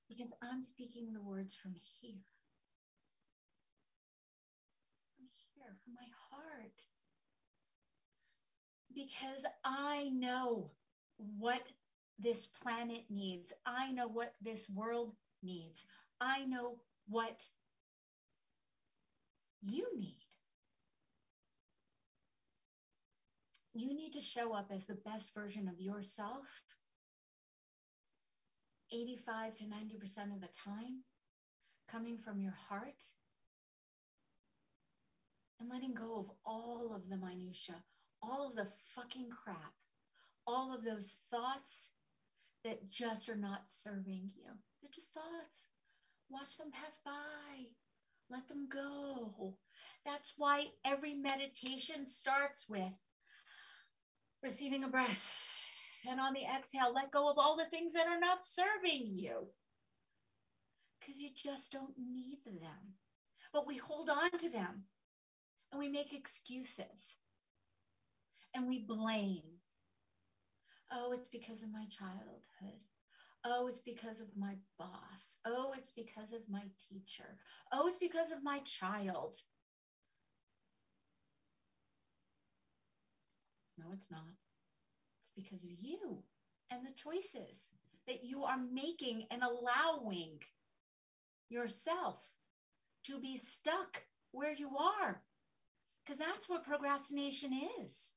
[0.09, 2.19] because I'm speaking the words from here.
[5.17, 6.77] From here, from my heart.
[8.93, 10.71] Because I know
[11.37, 11.61] what
[12.17, 13.53] this planet needs.
[13.65, 15.85] I know what this world needs.
[16.19, 16.75] I know
[17.07, 17.41] what
[19.61, 20.17] you need.
[23.73, 26.45] You need to show up as the best version of yourself
[28.91, 31.03] 85 to 90% of the time,
[31.91, 33.03] coming from your heart
[35.59, 37.75] and letting go of all of the minutia,
[38.21, 39.73] all of the fucking crap,
[40.47, 41.91] all of those thoughts
[42.63, 44.51] that just are not serving you.
[44.81, 45.67] They're just thoughts.
[46.29, 47.65] Watch them pass by.
[48.29, 49.55] Let them go.
[50.05, 52.93] That's why every meditation starts with
[54.43, 55.35] receiving a breath.
[56.09, 59.47] And on the exhale, let go of all the things that are not serving you.
[60.99, 62.93] Because you just don't need them.
[63.51, 64.83] But we hold on to them
[65.71, 67.17] and we make excuses
[68.53, 69.59] and we blame.
[70.91, 72.79] Oh, it's because of my childhood.
[73.45, 75.37] Oh, it's because of my boss.
[75.45, 77.37] Oh, it's because of my teacher.
[77.71, 79.35] Oh, it's because of my child.
[83.77, 84.35] No, it's not.
[85.21, 86.23] It's because of you
[86.71, 87.71] and the choices
[88.07, 90.39] that you are making and allowing
[91.49, 92.19] yourself
[93.05, 95.21] to be stuck where you are.
[96.05, 98.13] Because that's what procrastination is.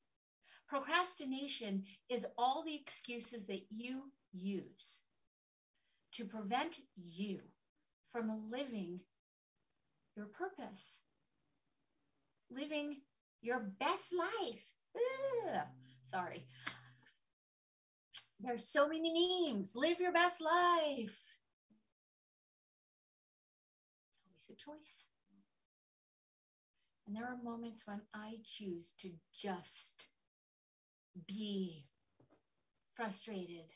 [0.72, 5.02] Procrastination is all the excuses that you use
[6.12, 7.40] to prevent you
[8.10, 8.98] from living
[10.16, 10.98] your purpose,
[12.50, 12.96] living
[13.42, 14.64] your best life.
[14.96, 15.60] Ugh,
[16.04, 16.42] sorry.
[18.40, 19.76] There's so many memes.
[19.76, 21.36] Live your best life.
[24.38, 25.06] It's always a choice.
[27.06, 30.08] And there are moments when I choose to just
[31.26, 31.84] be
[32.94, 33.66] frustrated,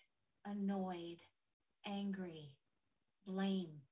[0.45, 1.18] annoyed,
[1.87, 2.53] angry,
[3.26, 3.82] blame,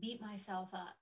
[0.00, 0.96] beat myself up.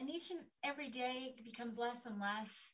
[0.00, 2.72] And each and every day becomes less and less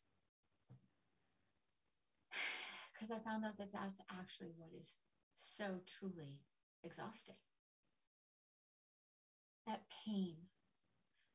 [2.93, 4.95] because I found out that that's actually what is
[5.37, 5.65] so
[5.99, 6.41] truly
[6.83, 7.37] exhausting.
[9.67, 10.37] That pain,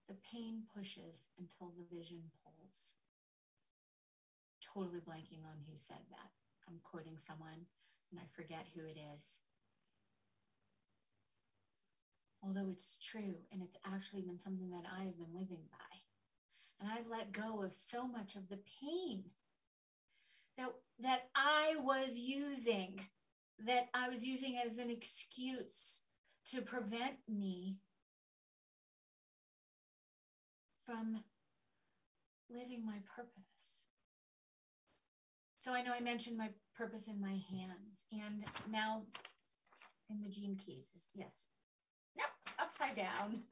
[0.08, 2.94] the pain pushes until the vision pulls.
[4.74, 6.30] Totally blanking on who said that.
[6.68, 7.66] I'm quoting someone
[8.12, 9.40] and I forget who it is.
[12.44, 15.98] Although it's true and it's actually been something that I have been living by.
[16.80, 19.24] And I've let go of so much of the pain
[20.58, 20.70] that
[21.00, 23.00] that I was using
[23.66, 26.02] that I was using as an excuse
[26.48, 27.78] to prevent me
[30.86, 31.22] from
[32.50, 33.53] living my purpose.
[35.64, 39.04] So I know I mentioned my purpose in my hands, and now
[40.10, 41.46] in the gene keys is yes.
[42.18, 42.28] Nope,
[42.60, 43.44] upside down.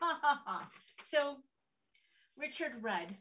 [1.02, 1.36] so
[2.38, 3.14] Richard Rudd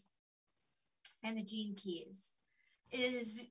[1.26, 2.32] and the gene keys
[2.94, 3.44] is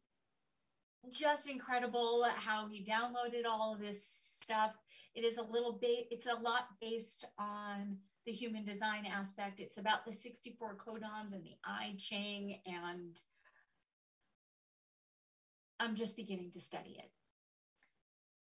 [1.11, 4.03] just incredible how he downloaded all of this
[4.41, 4.73] stuff.
[5.15, 7.99] It is a little bit, it's a lot based on
[8.31, 9.59] the human design aspect.
[9.59, 13.21] It's about the 64 codons and the I Ching, and
[15.81, 17.11] I'm just beginning to study it.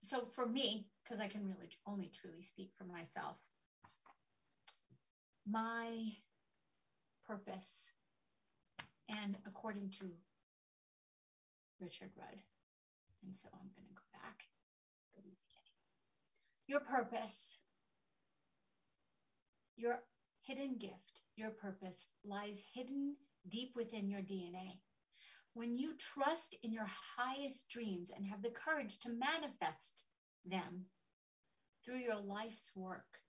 [0.00, 3.36] So for me, because I can really only truly speak for myself,
[5.44, 6.12] my
[7.26, 7.90] purpose,
[9.08, 10.04] and according to
[11.80, 12.38] Richard Rudd.
[13.26, 15.36] And so I'm going to go back to the beginning.
[16.68, 17.58] Your purpose,
[19.76, 20.02] your
[20.42, 23.16] hidden gift, your purpose lies hidden
[23.48, 24.78] deep within your DNA.
[25.54, 30.04] When you trust in your highest dreams and have the courage to manifest
[30.44, 30.86] them
[31.84, 33.20] through your life's work,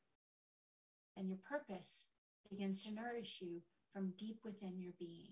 [1.15, 2.07] then your purpose
[2.49, 3.61] begins to nourish you
[3.93, 5.31] from deep within your being.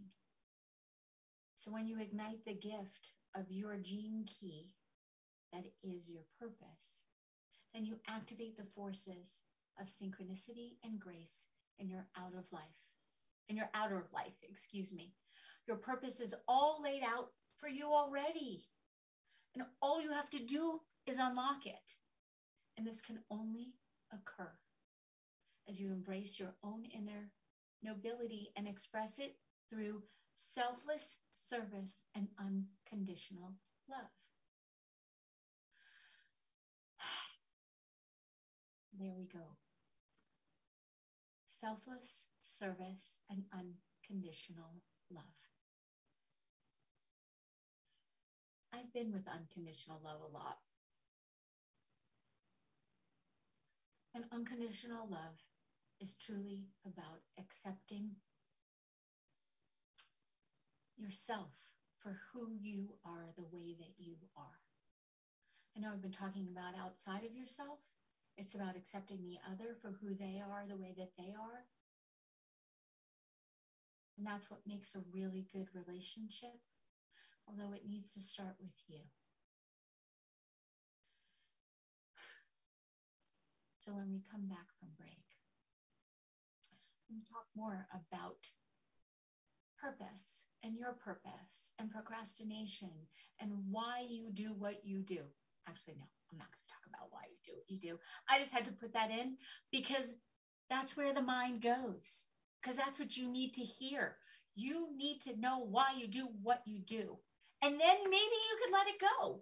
[1.55, 4.69] So when you ignite the gift of your gene key,
[5.51, 7.05] that is your purpose,
[7.73, 9.41] then you activate the forces
[9.79, 11.47] of synchronicity and grace
[11.79, 12.61] in your outer life,
[13.49, 15.11] in your outer life, excuse me.
[15.67, 18.59] Your purpose is all laid out for you already.
[19.55, 21.95] And all you have to do is unlock it.
[22.77, 23.73] And this can only
[24.11, 24.51] occur
[25.67, 27.29] as you embrace your own inner
[27.83, 29.35] nobility and express it
[29.69, 30.01] through
[30.35, 33.53] selfless service and unconditional
[33.89, 34.09] love.
[38.99, 39.62] There we go.
[41.63, 45.23] Selfless service and unconditional love.
[48.73, 50.57] I've been with unconditional love a lot.
[54.13, 55.39] And unconditional love
[56.01, 58.09] is truly about accepting
[60.97, 61.47] yourself
[62.01, 64.59] for who you are the way that you are.
[65.77, 67.79] I know I've been talking about outside of yourself.
[68.37, 71.65] It's about accepting the other for who they are, the way that they are.
[74.17, 76.53] And that's what makes a really good relationship,
[77.47, 78.99] although it needs to start with you.
[83.79, 85.25] So when we come back from break,
[87.09, 88.39] we talk more about
[89.77, 92.89] purpose and your purpose and procrastination
[93.41, 95.19] and why you do what you do.
[95.67, 97.99] Actually, no, I'm not going to about why you do what you do.
[98.29, 99.37] I just had to put that in
[99.71, 100.07] because
[100.69, 102.25] that's where the mind goes,
[102.61, 104.15] because that's what you need to hear.
[104.55, 107.17] You need to know why you do what you do.
[107.61, 109.41] And then maybe you could let it go.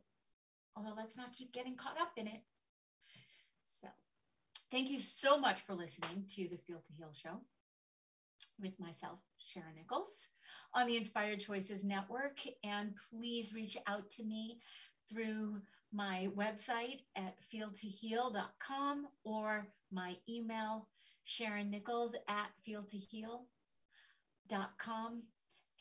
[0.76, 2.42] Although let's not keep getting caught up in it.
[3.66, 3.88] So,
[4.72, 7.42] thank you so much for listening to the Feel to Heal show
[8.62, 10.30] with myself, Sharon Nichols,
[10.74, 12.40] on the Inspired Choices Network.
[12.64, 14.60] And please reach out to me
[15.12, 15.62] through
[15.94, 20.88] my website at feeltoheal.com or my email,
[21.24, 25.24] Sharon Nichols at feeltoheal.com.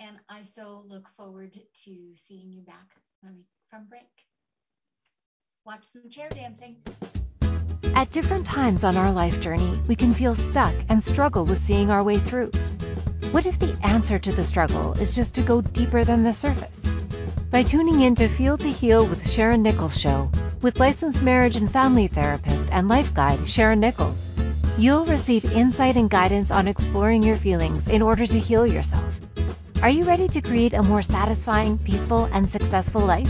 [0.00, 3.44] And I so look forward to seeing you back from
[3.88, 4.02] break.
[5.64, 6.76] Watch some chair dancing.
[7.94, 11.90] At different times on our life journey, we can feel stuck and struggle with seeing
[11.90, 12.50] our way through.
[13.30, 16.88] What if the answer to the struggle is just to go deeper than the surface?
[17.50, 20.30] By tuning in to Feel to Heal with Sharon Nichols Show,
[20.62, 24.28] with licensed marriage and family therapist and life guide Sharon Nichols,
[24.78, 29.20] you'll receive insight and guidance on exploring your feelings in order to heal yourself.
[29.82, 33.28] Are you ready to create a more satisfying, peaceful, and successful life?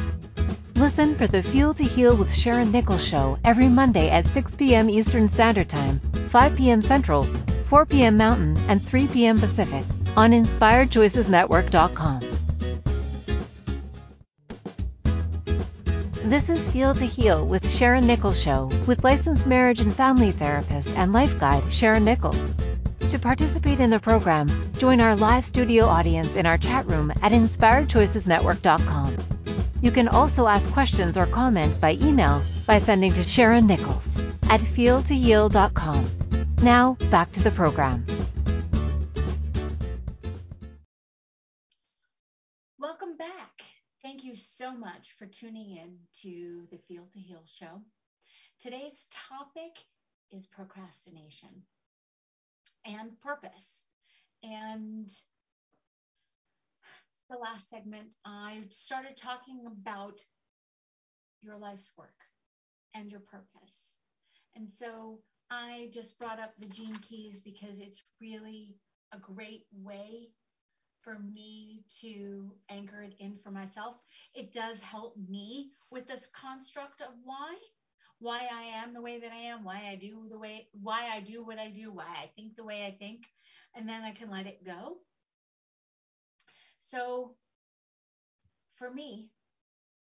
[0.75, 4.91] Listen for the Feel to Heal with Sharon Nichols show every Monday at 6 p.m.
[4.91, 5.99] Eastern Standard Time,
[6.29, 6.83] 5 p.m.
[6.83, 7.27] Central,
[7.65, 8.19] 4 p.m.
[8.19, 9.41] Mountain, and 3 p.m.
[9.41, 12.30] Pacific on InspiredChoicesNetwork.com.
[16.31, 20.91] This is Feel to Heal with Sharon Nichols Show with licensed marriage and family therapist
[20.91, 22.55] and life guide Sharon Nichols.
[23.09, 27.33] To participate in the program, join our live studio audience in our chat room at
[27.33, 29.17] InspiredChoicesNetwork.com.
[29.83, 34.61] You can also ask questions or comments by email by sending to Sharon Nichols at
[34.61, 36.11] feeltoheal.com.
[36.63, 38.07] Now, back to the program.
[44.11, 47.81] Thank you so much for tuning in to the Feel to Heal show.
[48.59, 49.77] Today's topic
[50.33, 51.63] is procrastination
[52.85, 53.85] and purpose.
[54.43, 55.09] And
[57.31, 60.19] the last segment, I started talking about
[61.41, 62.19] your life's work
[62.97, 63.95] and your purpose.
[64.57, 65.21] And so
[65.53, 68.75] I just brought up the Gene Keys because it's really
[69.13, 70.31] a great way
[71.03, 73.97] for me to anchor it in for myself.
[74.35, 77.55] It does help me with this construct of why
[78.23, 81.21] why I am the way that I am, why I do the way why I
[81.21, 83.27] do what I do, why I think the way I think,
[83.75, 84.99] and then I can let it go.
[86.81, 87.35] So
[88.77, 89.31] for me,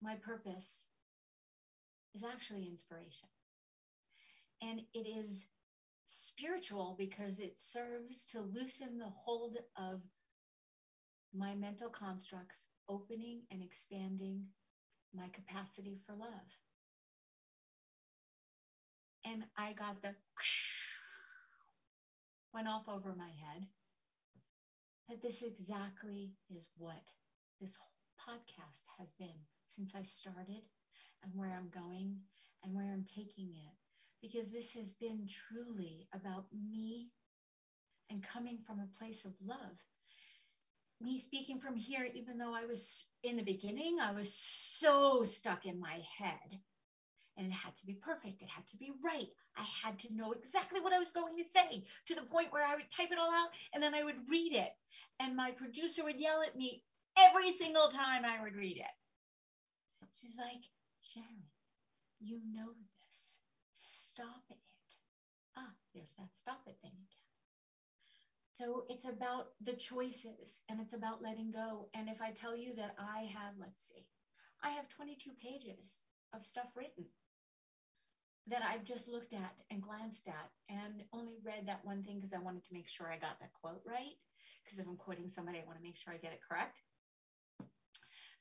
[0.02, 0.86] my purpose
[2.14, 3.28] is actually inspiration.
[4.62, 5.46] And it is
[6.06, 10.00] spiritual because it serves to loosen the hold of
[11.34, 14.46] my mental constructs, opening and expanding
[15.14, 16.48] my capacity for love
[19.24, 20.08] and I got the
[22.54, 23.66] went off over my head
[25.08, 27.12] that this exactly is what
[27.60, 27.76] this
[28.20, 30.62] podcast has been since I started
[31.22, 32.18] and where I'm going
[32.62, 33.74] and where I'm taking it.
[34.22, 37.08] Because this has been truly about me
[38.10, 39.76] and coming from a place of love.
[41.04, 45.66] Me speaking from here, even though I was in the beginning, I was so stuck
[45.66, 46.60] in my head
[47.36, 48.42] and it had to be perfect.
[48.42, 49.28] It had to be right.
[49.56, 52.64] I had to know exactly what I was going to say to the point where
[52.64, 54.72] I would type it all out and then I would read it.
[55.20, 56.82] And my producer would yell at me
[57.18, 58.94] every single time I would read it.
[60.20, 60.62] She's like,
[61.02, 61.44] Sharon,
[62.20, 63.38] you know this.
[63.74, 64.56] Stop it.
[65.56, 67.23] Ah, there's that stop it thing again.
[68.54, 71.88] So it's about the choices and it's about letting go.
[71.92, 74.06] And if I tell you that I have, let's see,
[74.62, 76.00] I have 22 pages
[76.32, 77.04] of stuff written
[78.46, 82.32] that I've just looked at and glanced at and only read that one thing because
[82.32, 84.14] I wanted to make sure I got that quote right.
[84.62, 86.78] Because if I'm quoting somebody, I want to make sure I get it correct.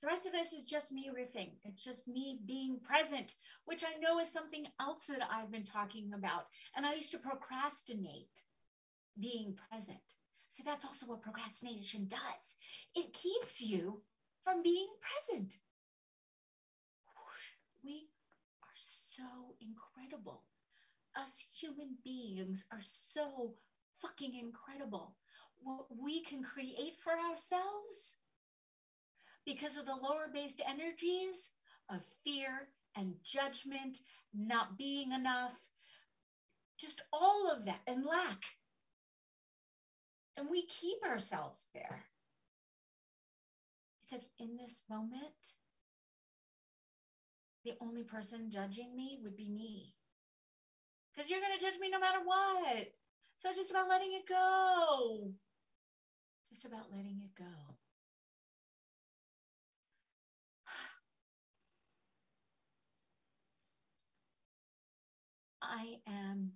[0.02, 1.54] The rest of this is just me riffing.
[1.64, 3.34] It's just me being present,
[3.66, 6.46] which I know is something else that I've been talking about.
[6.76, 8.44] And I used to procrastinate
[9.20, 10.00] being present.
[10.52, 12.56] So that's also what procrastination does.
[12.96, 14.02] It keeps you
[14.44, 15.54] from being present.
[17.84, 18.08] We
[18.64, 19.24] are so
[19.60, 20.44] incredible.
[21.16, 23.56] Us human beings are so
[24.02, 25.16] fucking incredible.
[25.64, 28.18] What we can create for ourselves
[29.46, 31.52] because of the lower based energies
[31.90, 33.98] of fear and judgment,
[34.34, 35.54] not being enough,
[36.80, 38.42] just all of that, and lack.
[40.38, 42.04] And we keep ourselves there.
[44.02, 45.54] Except in this moment,
[47.64, 49.94] the only person judging me would be me.
[51.14, 52.92] Because you're going to judge me no matter what.
[53.38, 55.32] So just about letting it go.
[56.50, 57.46] Just about letting it go.
[65.62, 66.52] I am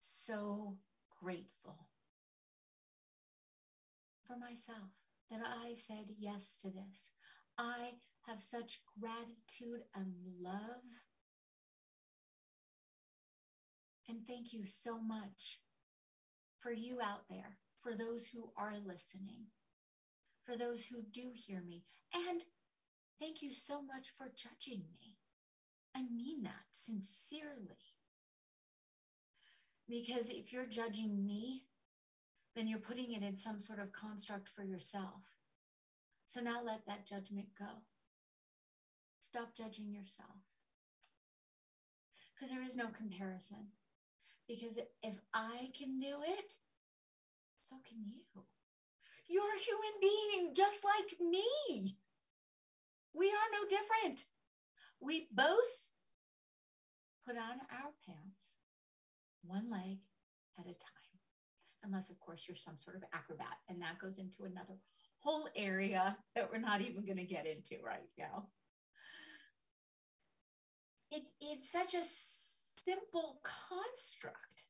[0.00, 0.78] so
[1.22, 1.89] grateful
[4.30, 4.90] for myself
[5.30, 7.12] that I said yes to this.
[7.58, 7.90] I
[8.28, 10.84] have such gratitude and love.
[14.08, 15.58] And thank you so much
[16.60, 19.46] for you out there, for those who are listening,
[20.44, 21.82] for those who do hear me.
[22.14, 22.40] And
[23.20, 25.16] thank you so much for judging me.
[25.96, 27.94] I mean that sincerely.
[29.88, 31.64] Because if you're judging me,
[32.54, 35.22] then you're putting it in some sort of construct for yourself.
[36.26, 37.70] So now let that judgment go.
[39.20, 40.40] Stop judging yourself.
[42.34, 43.68] Because there is no comparison.
[44.48, 46.54] Because if I can do it,
[47.62, 48.42] so can you.
[49.28, 51.94] You're a human being just like me.
[53.14, 54.24] We are no different.
[55.00, 55.90] We both
[57.26, 58.56] put on our pants
[59.42, 59.98] one leg
[60.58, 60.99] at a time.
[61.84, 63.58] Unless, of course, you're some sort of acrobat.
[63.68, 64.78] And that goes into another
[65.18, 68.48] whole area that we're not even going to get into right now.
[71.10, 72.04] It's, it's such a
[72.84, 74.64] simple construct.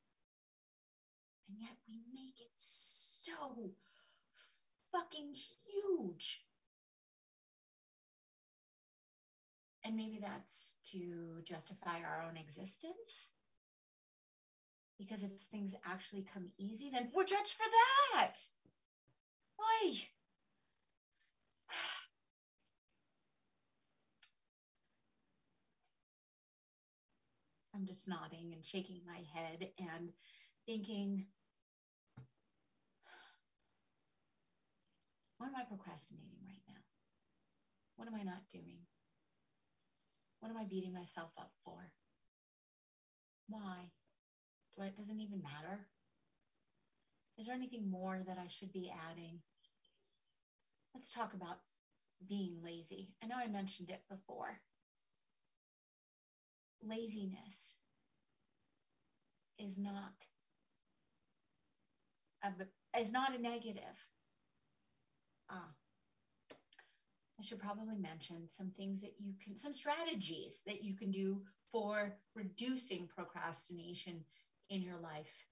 [1.48, 3.32] And yet we make it so
[4.92, 6.40] fucking huge.
[9.84, 13.30] And maybe that's to justify our own existence.
[15.00, 17.64] Because if things actually come easy, then we're judged for
[18.12, 18.34] that.
[19.56, 19.94] Why?
[27.74, 30.12] I'm just nodding and shaking my head and
[30.66, 31.24] thinking,
[35.38, 36.74] what am I procrastinating right now?
[37.96, 38.80] What am I not doing?
[40.40, 41.90] What am I beating myself up for?
[43.48, 43.90] Why?
[44.76, 45.86] Do I, it doesn't even matter.
[47.38, 49.40] Is there anything more that I should be adding?
[50.94, 51.58] Let's talk about
[52.28, 53.08] being lazy.
[53.22, 54.58] I know I mentioned it before.
[56.82, 57.76] Laziness
[59.58, 60.26] is not
[62.42, 64.06] a, is not a negative.
[65.50, 65.68] Ah,
[67.38, 71.40] I should probably mention some things that you can, some strategies that you can do
[71.70, 74.24] for reducing procrastination
[74.70, 75.46] in your life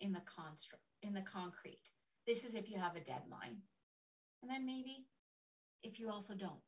[0.00, 1.90] in the construct, in the concrete.
[2.26, 3.62] This is if you have a deadline.
[4.42, 5.06] And then maybe
[5.82, 6.60] if you also don't.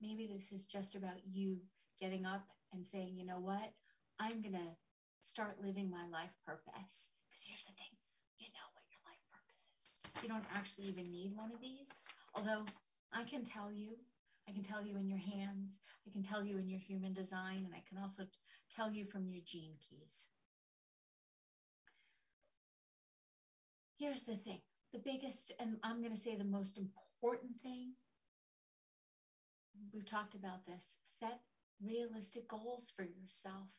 [0.00, 1.58] Maybe this is just about you
[2.00, 3.72] getting up and saying, you know what?
[4.18, 4.76] I'm going to
[5.22, 7.10] start living my life purpose.
[7.30, 7.90] Because here's the thing
[8.38, 10.22] you know what your life purpose is.
[10.22, 12.04] You don't actually even need one of these.
[12.34, 12.66] Although
[13.12, 13.96] I can tell you,
[14.48, 17.64] I can tell you in your hands, I can tell you in your human design,
[17.64, 18.24] and I can also
[18.70, 20.26] tell you from your gene keys.
[24.04, 24.60] Here's the thing
[24.92, 27.94] the biggest, and I'm going to say the most important thing,
[29.94, 31.40] we've talked about this set
[31.82, 33.70] realistic goals for yourself.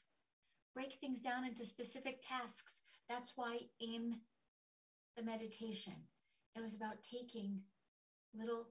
[0.73, 2.81] Break things down into specific tasks.
[3.07, 4.17] That's why in
[5.15, 5.93] the meditation,
[6.55, 7.59] it was about taking
[8.33, 8.65] little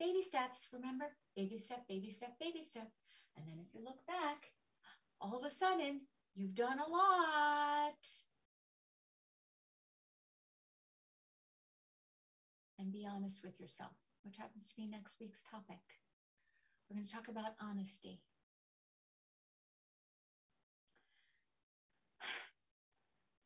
[0.00, 1.06] baby steps, remember?
[1.36, 2.90] Baby step, baby step, baby step.
[3.36, 4.50] And then if you look back,
[5.20, 6.00] all of a sudden,
[6.34, 7.94] you've done a lot.
[12.80, 13.92] And be honest with yourself,
[14.24, 15.84] which happens to be next week's topic.
[16.88, 18.22] We're going to talk about honesty.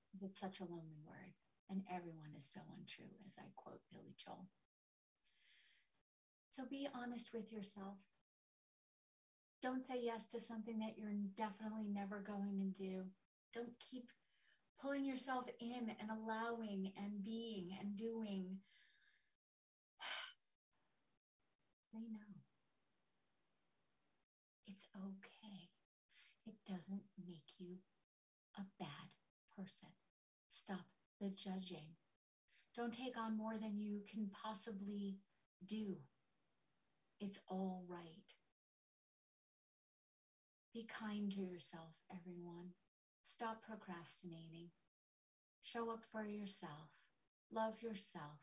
[0.07, 1.35] Because it's such a lonely word,
[1.69, 4.47] and everyone is so untrue, as I quote Billy Joel.
[6.51, 7.99] So be honest with yourself.
[9.63, 13.03] Don't say yes to something that you're definitely never going to do.
[13.53, 14.07] Don't keep
[14.81, 18.59] pulling yourself in and allowing and being and doing.
[21.95, 22.43] They know.
[24.67, 25.71] It's okay.
[26.45, 27.77] It doesn't make you
[28.59, 29.09] a bad
[29.57, 29.89] person.
[30.51, 30.85] Stop
[31.21, 31.95] the judging.
[32.77, 35.19] Don't take on more than you can possibly
[35.69, 35.97] do.
[37.21, 38.35] It's all right.
[40.73, 42.71] Be kind to yourself, everyone.
[43.23, 44.71] Stop procrastinating.
[45.63, 46.91] Show up for yourself.
[47.53, 48.41] Love yourself.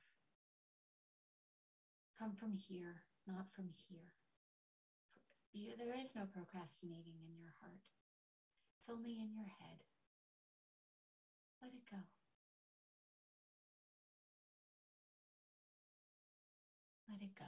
[2.17, 4.13] Come from here, not from here.
[5.53, 7.81] You, there is no procrastinating in your heart.
[8.79, 9.83] It's only in your head.
[11.61, 11.97] Let it go.
[17.09, 17.45] Let it go.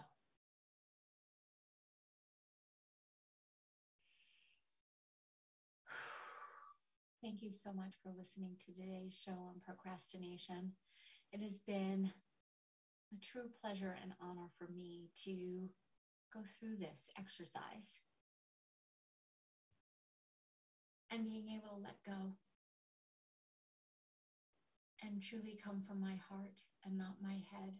[7.24, 10.74] Thank you so much for listening to today's show on procrastination.
[11.32, 12.12] It has been
[13.14, 15.70] a true pleasure and honor for me to
[16.34, 18.02] go through this exercise
[21.12, 22.32] and being able to let go
[25.04, 27.74] and truly come from my heart and not my head.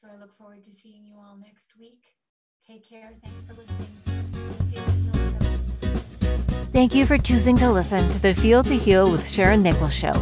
[0.00, 2.04] So I look forward to seeing you all next week.
[2.66, 3.10] Take care.
[3.24, 3.96] Thanks for listening.
[6.72, 10.12] Thank you for choosing to listen to the Feel to Heal with Sharon Nichols show.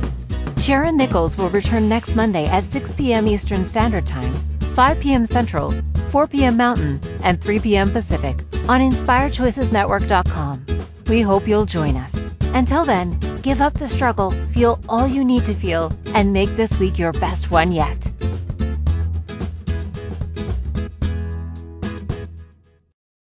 [0.58, 3.26] Sharon Nichols will return next Monday at 6 p.m.
[3.28, 4.32] Eastern Standard Time,
[4.74, 5.26] 5 p.m.
[5.26, 5.74] Central,
[6.08, 6.56] 4 p.m.
[6.56, 7.92] Mountain, and 3 p.m.
[7.92, 10.66] Pacific on InspiredChoicesNetwork.com.
[11.08, 12.14] We hope you'll join us.
[12.54, 16.78] Until then, give up the struggle, feel all you need to feel, and make this
[16.78, 18.10] week your best one yet.